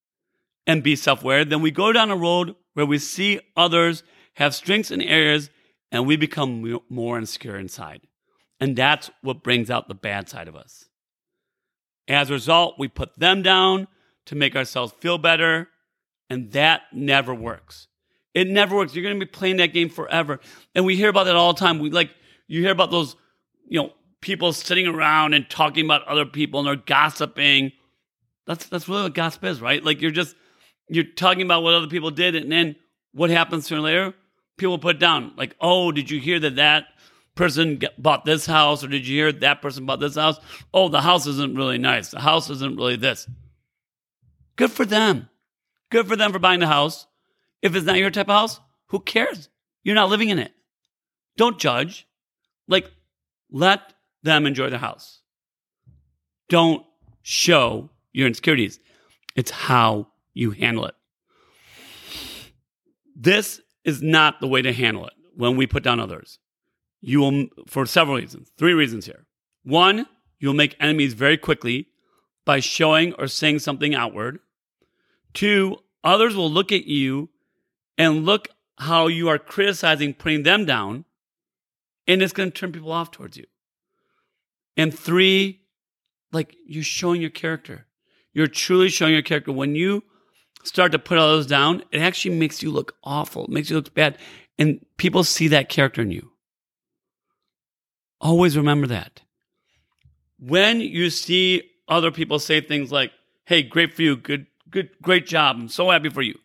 and 0.66 0.82
be 0.82 0.96
self 0.96 1.22
aware, 1.22 1.44
then 1.44 1.60
we 1.60 1.70
go 1.70 1.92
down 1.92 2.10
a 2.10 2.16
road 2.16 2.56
where 2.72 2.86
we 2.86 2.98
see 2.98 3.38
others 3.54 4.02
have 4.34 4.54
strengths 4.54 4.90
in 4.90 5.02
areas 5.02 5.50
and 5.92 6.06
we 6.06 6.16
become 6.16 6.80
more 6.88 7.18
insecure 7.18 7.58
inside. 7.58 8.00
And 8.60 8.74
that's 8.74 9.10
what 9.20 9.42
brings 9.42 9.70
out 9.70 9.88
the 9.88 9.94
bad 9.94 10.28
side 10.28 10.48
of 10.48 10.56
us. 10.56 10.86
As 12.08 12.30
a 12.30 12.34
result, 12.34 12.76
we 12.78 12.88
put 12.88 13.18
them 13.18 13.42
down 13.42 13.88
to 14.24 14.34
make 14.34 14.56
ourselves 14.56 14.94
feel 15.00 15.18
better, 15.18 15.68
and 16.30 16.50
that 16.52 16.82
never 16.92 17.34
works. 17.34 17.88
It 18.34 18.48
never 18.48 18.74
works. 18.76 18.94
You're 18.94 19.04
going 19.04 19.18
to 19.18 19.24
be 19.24 19.30
playing 19.30 19.58
that 19.58 19.72
game 19.74 19.90
forever. 19.90 20.40
And 20.74 20.86
we 20.86 20.96
hear 20.96 21.08
about 21.08 21.24
that 21.24 21.36
all 21.36 21.52
the 21.52 21.60
time. 21.60 21.78
We 21.78 21.90
like 21.90 22.10
you 22.48 22.62
hear 22.62 22.72
about 22.72 22.90
those, 22.90 23.14
you 23.68 23.80
know, 23.80 23.92
people 24.20 24.52
sitting 24.52 24.86
around 24.86 25.34
and 25.34 25.48
talking 25.48 25.84
about 25.84 26.06
other 26.08 26.24
people 26.24 26.60
and 26.60 26.66
they're 26.66 26.76
gossiping. 26.76 27.72
That's 28.46 28.66
that's 28.66 28.88
really 28.88 29.02
what 29.02 29.14
gossip 29.14 29.44
is, 29.44 29.60
right? 29.60 29.84
Like 29.84 30.00
you're 30.00 30.10
just 30.10 30.34
you're 30.88 31.04
talking 31.04 31.42
about 31.42 31.62
what 31.62 31.74
other 31.74 31.86
people 31.86 32.10
did, 32.10 32.34
and 32.34 32.50
then 32.50 32.76
what 33.12 33.30
happens 33.30 33.66
sooner 33.66 33.80
or 33.80 33.84
later? 33.84 34.14
People 34.56 34.78
put 34.78 34.98
down 34.98 35.34
like, 35.36 35.54
oh, 35.60 35.92
did 35.92 36.10
you 36.10 36.18
hear 36.18 36.40
that 36.40 36.56
that 36.56 36.86
person 37.34 37.80
bought 37.98 38.24
this 38.24 38.46
house, 38.46 38.82
or 38.82 38.88
did 38.88 39.06
you 39.06 39.16
hear 39.16 39.32
that 39.32 39.62
person 39.62 39.86
bought 39.86 40.00
this 40.00 40.16
house? 40.16 40.38
Oh, 40.74 40.88
the 40.88 41.02
house 41.02 41.26
isn't 41.26 41.56
really 41.56 41.78
nice. 41.78 42.10
The 42.10 42.20
house 42.20 42.50
isn't 42.50 42.76
really 42.76 42.96
this. 42.96 43.28
Good 44.56 44.72
for 44.72 44.84
them. 44.84 45.28
Good 45.90 46.08
for 46.08 46.16
them 46.16 46.32
for 46.32 46.38
buying 46.38 46.60
the 46.60 46.66
house. 46.66 47.06
If 47.62 47.76
it's 47.76 47.86
not 47.86 47.98
your 47.98 48.10
type 48.10 48.28
of 48.28 48.34
house, 48.34 48.60
who 48.86 48.98
cares? 49.00 49.48
You're 49.84 49.94
not 49.94 50.08
living 50.08 50.30
in 50.30 50.38
it. 50.38 50.52
Don't 51.36 51.58
judge. 51.58 52.07
Like, 52.68 52.90
let 53.50 53.94
them 54.22 54.46
enjoy 54.46 54.70
the 54.70 54.78
house. 54.78 55.20
Don't 56.48 56.84
show 57.22 57.90
your 58.12 58.26
insecurities. 58.26 58.78
It's 59.34 59.50
how 59.50 60.08
you 60.34 60.52
handle 60.52 60.86
it. 60.86 60.94
This 63.16 63.60
is 63.84 64.02
not 64.02 64.40
the 64.40 64.48
way 64.48 64.62
to 64.62 64.72
handle 64.72 65.06
it 65.06 65.14
when 65.34 65.56
we 65.56 65.66
put 65.66 65.82
down 65.82 65.98
others. 65.98 66.38
You 67.00 67.20
will, 67.20 67.46
for 67.66 67.86
several 67.86 68.16
reasons, 68.16 68.50
three 68.56 68.74
reasons 68.74 69.06
here. 69.06 69.26
One, 69.62 70.06
you'll 70.38 70.54
make 70.54 70.76
enemies 70.80 71.14
very 71.14 71.36
quickly 71.36 71.88
by 72.44 72.60
showing 72.60 73.12
or 73.14 73.26
saying 73.26 73.60
something 73.60 73.94
outward. 73.94 74.40
Two, 75.34 75.76
others 76.02 76.34
will 76.34 76.50
look 76.50 76.72
at 76.72 76.86
you 76.86 77.28
and 77.96 78.24
look 78.24 78.48
how 78.78 79.06
you 79.06 79.28
are 79.28 79.38
criticizing 79.38 80.14
putting 80.14 80.44
them 80.44 80.64
down, 80.64 81.04
and 82.08 82.22
it's 82.22 82.32
going 82.32 82.50
to 82.50 82.58
turn 82.58 82.72
people 82.72 82.90
off 82.90 83.10
towards 83.10 83.36
you. 83.36 83.44
And 84.76 84.96
three, 84.98 85.60
like 86.32 86.56
you're 86.66 86.82
showing 86.82 87.20
your 87.20 87.30
character. 87.30 87.86
You're 88.32 88.46
truly 88.46 88.88
showing 88.88 89.12
your 89.12 89.22
character. 89.22 89.52
When 89.52 89.74
you 89.74 90.02
start 90.64 90.92
to 90.92 90.98
put 90.98 91.18
all 91.18 91.28
those 91.28 91.46
down, 91.46 91.82
it 91.92 92.00
actually 92.00 92.36
makes 92.36 92.62
you 92.62 92.70
look 92.70 92.94
awful. 93.04 93.44
It 93.44 93.50
makes 93.50 93.70
you 93.70 93.76
look 93.76 93.94
bad. 93.94 94.16
And 94.58 94.84
people 94.96 95.22
see 95.22 95.48
that 95.48 95.68
character 95.68 96.02
in 96.02 96.10
you. 96.10 96.30
Always 98.20 98.56
remember 98.56 98.86
that. 98.88 99.22
When 100.40 100.80
you 100.80 101.10
see 101.10 101.62
other 101.88 102.10
people 102.10 102.38
say 102.38 102.60
things 102.60 102.90
like, 102.90 103.12
hey, 103.44 103.62
great 103.62 103.94
for 103.94 104.02
you, 104.02 104.16
good, 104.16 104.46
good, 104.70 104.90
great 105.02 105.26
job, 105.26 105.56
I'm 105.58 105.68
so 105.68 105.90
happy 105.90 106.08
for 106.08 106.22
you. 106.22 106.38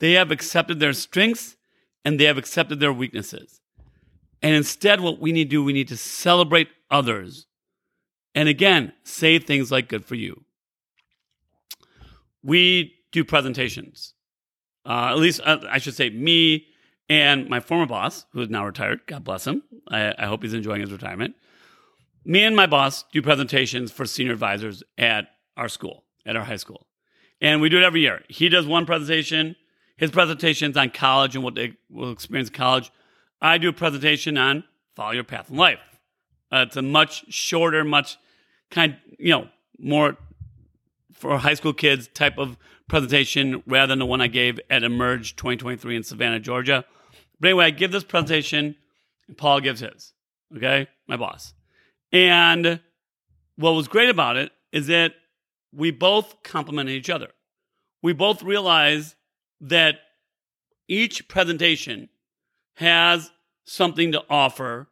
They 0.00 0.12
have 0.12 0.30
accepted 0.30 0.80
their 0.80 0.92
strengths 0.92 1.56
and 2.04 2.18
they 2.18 2.24
have 2.24 2.38
accepted 2.38 2.80
their 2.80 2.92
weaknesses. 2.92 3.60
And 4.42 4.54
instead, 4.54 5.00
what 5.00 5.20
we 5.20 5.32
need 5.32 5.44
to 5.44 5.50
do, 5.50 5.64
we 5.64 5.72
need 5.72 5.88
to 5.88 5.96
celebrate 5.96 6.68
others. 6.90 7.46
And 8.34 8.48
again, 8.48 8.92
say 9.02 9.38
things 9.38 9.70
like 9.70 9.88
good 9.88 10.04
for 10.04 10.14
you. 10.14 10.44
We 12.42 12.94
do 13.10 13.24
presentations. 13.24 14.14
Uh, 14.86 15.08
at 15.10 15.18
least 15.18 15.40
uh, 15.44 15.58
I 15.68 15.78
should 15.78 15.94
say 15.94 16.10
me 16.10 16.66
and 17.08 17.48
my 17.48 17.60
former 17.60 17.86
boss, 17.86 18.26
who 18.32 18.40
is 18.40 18.48
now 18.48 18.64
retired. 18.64 19.00
God 19.06 19.24
bless 19.24 19.46
him. 19.46 19.62
I, 19.90 20.14
I 20.18 20.26
hope 20.26 20.42
he's 20.42 20.54
enjoying 20.54 20.82
his 20.82 20.92
retirement. 20.92 21.34
Me 22.24 22.44
and 22.44 22.54
my 22.54 22.66
boss 22.66 23.04
do 23.12 23.22
presentations 23.22 23.90
for 23.90 24.04
senior 24.04 24.32
advisors 24.32 24.82
at 24.98 25.28
our 25.56 25.68
school, 25.68 26.04
at 26.26 26.36
our 26.36 26.44
high 26.44 26.56
school. 26.56 26.86
And 27.40 27.60
we 27.60 27.68
do 27.68 27.78
it 27.78 27.84
every 27.84 28.02
year. 28.02 28.22
He 28.28 28.48
does 28.48 28.66
one 28.66 28.84
presentation, 28.84 29.56
his 29.96 30.10
presentation's 30.10 30.76
on 30.76 30.90
college 30.90 31.34
and 31.34 31.44
what 31.44 31.54
they 31.54 31.74
will 31.90 32.12
experience 32.12 32.48
in 32.48 32.54
college. 32.54 32.90
I 33.40 33.58
do 33.58 33.68
a 33.68 33.72
presentation 33.72 34.36
on 34.36 34.64
follow 34.94 35.12
your 35.12 35.24
path 35.24 35.50
in 35.50 35.56
life. 35.56 35.78
Uh, 36.50 36.64
it's 36.66 36.76
a 36.76 36.82
much 36.82 37.32
shorter, 37.32 37.84
much 37.84 38.16
kind, 38.70 38.96
you 39.18 39.30
know, 39.30 39.48
more 39.78 40.16
for 41.12 41.38
high 41.38 41.54
school 41.54 41.72
kids 41.72 42.08
type 42.08 42.38
of 42.38 42.56
presentation 42.88 43.62
rather 43.66 43.88
than 43.90 43.98
the 43.98 44.06
one 44.06 44.20
I 44.20 44.26
gave 44.28 44.58
at 44.70 44.82
Emerge 44.82 45.36
2023 45.36 45.96
in 45.96 46.02
Savannah, 46.02 46.40
Georgia. 46.40 46.84
But 47.38 47.48
anyway, 47.48 47.66
I 47.66 47.70
give 47.70 47.92
this 47.92 48.04
presentation, 48.04 48.76
Paul 49.36 49.60
gives 49.60 49.80
his. 49.80 50.14
Okay, 50.56 50.88
my 51.06 51.16
boss. 51.16 51.54
And 52.10 52.80
what 53.56 53.72
was 53.72 53.86
great 53.86 54.08
about 54.08 54.36
it 54.36 54.50
is 54.72 54.86
that 54.86 55.12
we 55.72 55.90
both 55.90 56.42
complimented 56.42 56.94
each 56.94 57.10
other. 57.10 57.28
We 58.02 58.14
both 58.14 58.42
realized 58.42 59.14
that 59.60 59.96
each 60.88 61.28
presentation 61.28 62.08
has 62.78 63.32
something 63.64 64.12
to 64.12 64.22
offer 64.30 64.88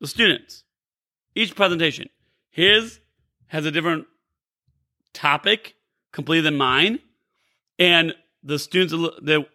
the 0.00 0.06
students. 0.06 0.64
Each 1.34 1.54
presentation. 1.54 2.08
His 2.48 3.00
has 3.48 3.66
a 3.66 3.70
different 3.70 4.06
topic 5.12 5.74
completely 6.10 6.40
than 6.42 6.56
mine. 6.56 7.00
And 7.78 8.14
the 8.42 8.58
students 8.58 8.94
that 9.22 9.46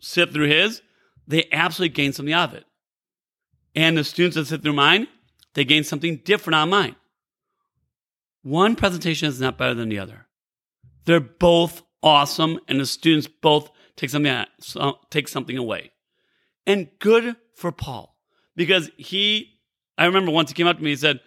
sit 0.00 0.32
through 0.32 0.46
his, 0.46 0.80
they 1.26 1.48
absolutely 1.50 1.94
gain 1.94 2.12
something 2.12 2.32
out 2.32 2.50
of 2.50 2.54
it. 2.54 2.64
And 3.74 3.98
the 3.98 4.04
students 4.04 4.36
that 4.36 4.46
sit 4.46 4.62
through 4.62 4.74
mine, 4.74 5.08
they 5.54 5.64
gain 5.64 5.82
something 5.82 6.20
different 6.24 6.54
on 6.54 6.70
mine. 6.70 6.94
One 8.42 8.76
presentation 8.76 9.28
is 9.28 9.40
not 9.40 9.58
better 9.58 9.74
than 9.74 9.88
the 9.88 9.98
other. 9.98 10.28
They're 11.04 11.18
both 11.18 11.82
awesome, 12.00 12.60
and 12.68 12.78
the 12.78 12.86
students 12.86 13.26
both 13.26 13.70
take 13.96 14.10
something 14.10 14.30
out, 14.30 15.10
take 15.10 15.26
something 15.26 15.58
away. 15.58 15.90
And 16.68 16.88
good 17.00 17.34
for 17.56 17.72
Paul 17.72 18.14
because 18.54 18.90
he. 18.96 19.58
I 19.96 20.04
remember 20.04 20.30
once 20.30 20.50
he 20.50 20.54
came 20.54 20.68
up 20.68 20.76
to 20.76 20.82
me. 20.82 20.90
He 20.90 20.96
said, 20.96 21.20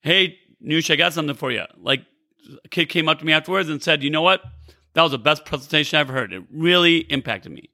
"Hey, 0.00 0.38
Noosh, 0.64 0.90
I 0.90 0.96
got 0.96 1.12
something 1.12 1.34
for 1.34 1.50
you." 1.50 1.64
Like 1.76 2.06
a 2.64 2.68
kid 2.68 2.88
came 2.88 3.08
up 3.08 3.18
to 3.18 3.26
me 3.26 3.32
afterwards 3.32 3.68
and 3.68 3.82
said, 3.82 4.02
"You 4.02 4.10
know 4.10 4.22
what? 4.22 4.42
That 4.94 5.02
was 5.02 5.10
the 5.10 5.18
best 5.18 5.44
presentation 5.44 5.98
I've 5.98 6.08
ever 6.08 6.18
heard. 6.18 6.32
It 6.32 6.44
really 6.50 6.98
impacted 6.98 7.52
me." 7.52 7.70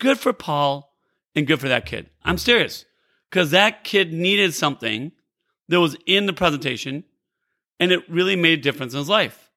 Good 0.00 0.18
for 0.18 0.32
Paul 0.32 0.92
and 1.34 1.46
good 1.46 1.60
for 1.60 1.68
that 1.68 1.86
kid. 1.86 2.10
I'm 2.24 2.38
serious 2.38 2.84
because 3.30 3.52
that 3.52 3.84
kid 3.84 4.12
needed 4.12 4.52
something 4.52 5.12
that 5.68 5.80
was 5.80 5.96
in 6.06 6.26
the 6.26 6.32
presentation 6.32 7.04
and 7.78 7.92
it 7.92 8.08
really 8.08 8.36
made 8.36 8.58
a 8.58 8.62
difference 8.62 8.92
in 8.94 8.98
his 8.98 9.08
life. 9.08 9.50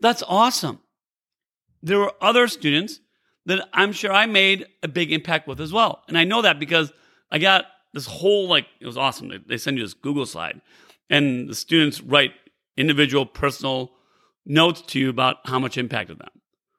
That's 0.00 0.22
awesome. 0.26 0.80
There 1.82 1.98
were 1.98 2.12
other 2.20 2.48
students 2.48 3.00
that 3.46 3.68
I'm 3.72 3.92
sure 3.92 4.12
I 4.12 4.26
made 4.26 4.66
a 4.82 4.88
big 4.88 5.12
impact 5.12 5.48
with 5.48 5.60
as 5.60 5.72
well. 5.72 6.02
And 6.08 6.18
I 6.18 6.24
know 6.24 6.42
that 6.42 6.58
because 6.58 6.92
I 7.30 7.38
got 7.38 7.66
this 7.92 8.06
whole, 8.06 8.48
like, 8.48 8.66
it 8.80 8.86
was 8.86 8.96
awesome. 8.96 9.32
They 9.46 9.56
send 9.56 9.78
you 9.78 9.84
this 9.84 9.94
Google 9.94 10.26
slide 10.26 10.60
and 11.10 11.48
the 11.48 11.54
students 11.54 12.00
write 12.00 12.32
individual 12.76 13.26
personal 13.26 13.92
notes 14.46 14.80
to 14.82 14.98
you 14.98 15.10
about 15.10 15.38
how 15.44 15.58
much 15.58 15.76
impacted 15.76 16.18
them. 16.18 16.30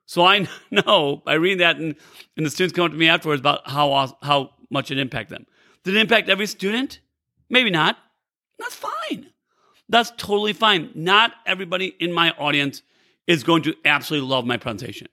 So 0.05 0.25
I 0.25 0.47
know 0.71 1.21
by 1.25 1.33
reading 1.33 1.59
that, 1.59 1.77
and, 1.77 1.95
and 2.37 2.45
the 2.45 2.49
students 2.49 2.75
come 2.75 2.85
up 2.85 2.91
to 2.91 2.97
me 2.97 3.09
afterwards 3.09 3.39
about 3.39 3.69
how 3.69 4.17
how 4.21 4.51
much 4.69 4.89
it 4.89 4.97
impacted 4.97 5.37
them. 5.37 5.45
Did 5.83 5.95
it 5.95 5.99
impact 5.99 6.29
every 6.29 6.47
student? 6.47 6.99
Maybe 7.49 7.69
not. 7.69 7.97
That's 8.57 8.75
fine. 8.75 9.27
That's 9.89 10.11
totally 10.11 10.53
fine. 10.53 10.91
Not 10.95 11.33
everybody 11.45 11.87
in 11.99 12.13
my 12.13 12.31
audience 12.31 12.81
is 13.27 13.43
going 13.43 13.63
to 13.63 13.75
absolutely 13.83 14.29
love 14.29 14.45
my 14.45 14.57
presentation. 14.57 15.07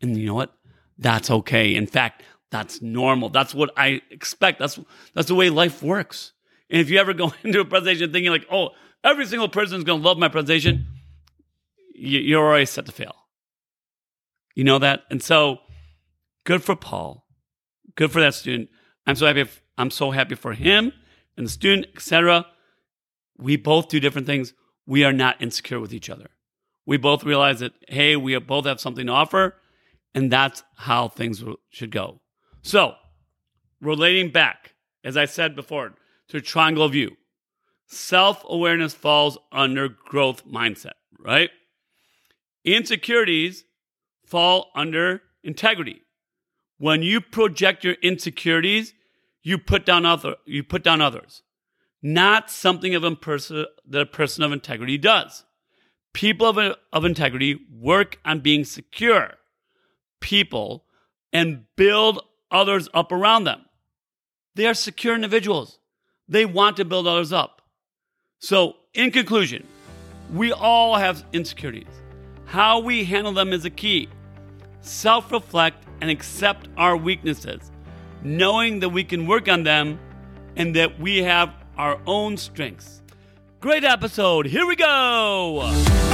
And 0.00 0.16
you 0.16 0.26
know 0.26 0.34
what? 0.34 0.55
That's 0.98 1.30
okay. 1.30 1.74
In 1.74 1.86
fact, 1.86 2.22
that's 2.50 2.80
normal. 2.80 3.28
That's 3.28 3.54
what 3.54 3.70
I 3.76 4.00
expect. 4.10 4.58
That's 4.58 4.78
that's 5.14 5.28
the 5.28 5.34
way 5.34 5.50
life 5.50 5.82
works. 5.82 6.32
And 6.70 6.80
if 6.80 6.90
you 6.90 6.98
ever 6.98 7.12
go 7.12 7.32
into 7.44 7.60
a 7.60 7.64
presentation 7.64 8.12
thinking 8.12 8.30
like, 8.30 8.46
"Oh, 8.50 8.70
every 9.04 9.26
single 9.26 9.48
person 9.48 9.78
is 9.78 9.84
going 9.84 10.00
to 10.00 10.06
love 10.06 10.18
my 10.18 10.28
presentation," 10.28 10.86
you're 11.94 12.44
already 12.44 12.66
set 12.66 12.86
to 12.86 12.92
fail. 12.92 13.14
You 14.54 14.64
know 14.64 14.78
that? 14.78 15.04
And 15.10 15.22
so 15.22 15.58
good 16.44 16.62
for 16.62 16.76
Paul. 16.76 17.26
Good 17.94 18.10
for 18.10 18.20
that 18.20 18.34
student. 18.34 18.70
I'm 19.06 19.16
so 19.16 19.26
happy 19.26 19.48
I'm 19.78 19.90
so 19.90 20.10
happy 20.10 20.34
for 20.34 20.54
him 20.54 20.92
and 21.36 21.46
the 21.46 21.50
student, 21.50 21.86
etc. 21.94 22.46
We 23.36 23.56
both 23.56 23.88
do 23.88 24.00
different 24.00 24.26
things. 24.26 24.54
We 24.86 25.04
are 25.04 25.12
not 25.12 25.40
insecure 25.42 25.80
with 25.80 25.92
each 25.92 26.08
other. 26.08 26.30
We 26.86 26.96
both 26.96 27.24
realize 27.24 27.60
that 27.60 27.72
hey, 27.88 28.16
we 28.16 28.38
both 28.38 28.64
have 28.64 28.80
something 28.80 29.06
to 29.06 29.12
offer, 29.12 29.56
and 30.16 30.32
that's 30.32 30.64
how 30.76 31.08
things 31.08 31.44
should 31.68 31.90
go. 31.90 32.20
So, 32.62 32.94
relating 33.82 34.30
back, 34.30 34.72
as 35.04 35.16
I 35.16 35.26
said 35.26 35.54
before, 35.54 35.92
to 36.28 36.40
triangle 36.40 36.88
view, 36.88 37.16
self 37.86 38.42
awareness 38.48 38.94
falls 38.94 39.36
under 39.52 39.90
growth 39.90 40.44
mindset, 40.48 40.94
right? 41.20 41.50
Insecurities 42.64 43.64
fall 44.24 44.70
under 44.74 45.20
integrity. 45.44 46.00
When 46.78 47.02
you 47.02 47.20
project 47.20 47.84
your 47.84 47.94
insecurities, 48.02 48.94
you 49.42 49.58
put 49.58 49.84
down 49.84 50.06
other 50.06 50.36
you 50.46 50.64
put 50.64 50.82
down 50.82 51.02
others. 51.02 51.42
Not 52.02 52.50
something 52.50 52.94
of 52.94 53.04
a 53.04 53.14
person 53.14 53.66
that 53.88 54.00
a 54.00 54.06
person 54.06 54.44
of 54.44 54.52
integrity 54.52 54.96
does. 54.96 55.44
People 56.14 56.46
of, 56.48 56.76
of 56.92 57.04
integrity 57.04 57.58
work 57.70 58.18
on 58.24 58.40
being 58.40 58.64
secure 58.64 59.34
people 60.26 60.84
and 61.32 61.62
build 61.76 62.20
others 62.50 62.88
up 62.92 63.12
around 63.12 63.44
them. 63.44 63.64
They 64.56 64.66
are 64.66 64.74
secure 64.74 65.14
individuals. 65.14 65.78
They 66.28 66.44
want 66.44 66.76
to 66.78 66.84
build 66.84 67.06
others 67.06 67.32
up. 67.32 67.62
So, 68.40 68.74
in 68.92 69.12
conclusion, 69.12 69.64
we 70.34 70.50
all 70.52 70.96
have 70.96 71.24
insecurities. 71.32 71.94
How 72.44 72.80
we 72.80 73.04
handle 73.04 73.32
them 73.32 73.52
is 73.52 73.64
a 73.64 73.70
key. 73.70 74.08
Self 74.80 75.30
reflect 75.30 75.84
and 76.00 76.10
accept 76.10 76.68
our 76.76 76.96
weaknesses, 76.96 77.70
knowing 78.24 78.80
that 78.80 78.88
we 78.88 79.04
can 79.04 79.28
work 79.28 79.48
on 79.48 79.62
them 79.62 80.00
and 80.56 80.74
that 80.74 80.98
we 80.98 81.22
have 81.22 81.54
our 81.76 82.00
own 82.04 82.36
strengths. 82.36 83.00
Great 83.60 83.84
episode. 83.84 84.46
Here 84.46 84.66
we 84.66 84.74
go. 84.74 86.05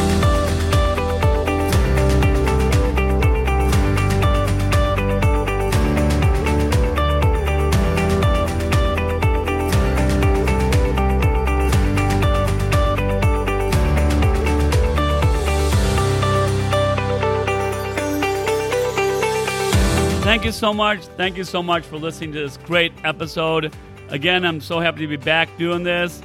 Thank 20.33 20.47
you 20.47 20.53
so 20.53 20.73
much. 20.73 21.05
Thank 21.19 21.37
you 21.37 21.45
so 21.45 21.63
much 21.63 21.85
for 21.85 21.99
listening 21.99 22.33
to 22.33 22.39
this 22.39 22.57
great 22.57 22.91
episode. 23.05 23.71
Again, 24.09 24.47
I'm 24.47 24.63
so 24.63 24.81
happy 24.81 25.01
to 25.01 25.07
be 25.07 25.19
back 25.19 25.59
doing 25.59 25.83
this. 25.83 26.23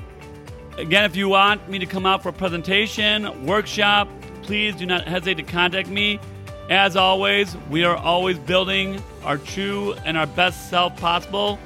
Again, 0.78 1.04
if 1.04 1.18
you 1.18 1.28
want 1.28 1.70
me 1.70 1.78
to 1.78 1.86
come 1.86 2.06
out 2.06 2.24
for 2.24 2.30
a 2.30 2.34
presentation, 2.34 3.46
workshop, 3.46 4.08
please 4.44 4.78
do 4.78 4.86
not 4.86 5.06
hesitate 5.06 5.36
to 5.36 5.44
contact 5.44 5.90
me. 5.90 6.22
As 6.70 6.96
always, 6.96 7.58
we 7.70 7.84
are 7.84 7.98
always 7.98 8.40
building 8.40 9.04
our 9.26 9.38
true 9.38 9.94
and 10.06 10.18
our 10.18 10.26
best 10.26 10.70
self 10.70 10.96
possible. 10.96 11.60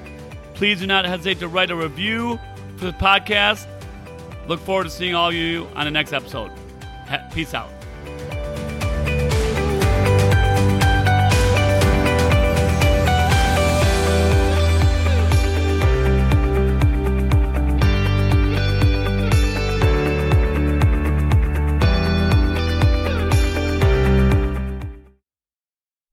Please 0.56 0.80
do 0.80 0.88
not 0.88 1.06
hesitate 1.06 1.38
to 1.42 1.48
write 1.48 1.70
a 1.70 1.76
review 1.76 2.40
for 2.78 2.86
the 2.86 2.94
podcast. 2.94 3.68
Look 4.48 4.62
forward 4.62 4.86
to 4.86 4.90
seeing 4.90 5.14
all 5.14 5.30
of 5.30 5.36
you 5.36 5.68
on 5.76 5.86
the 5.86 5.92
next 5.92 6.12
episode. 6.12 6.52
Peace 7.32 7.54
out. 7.54 7.70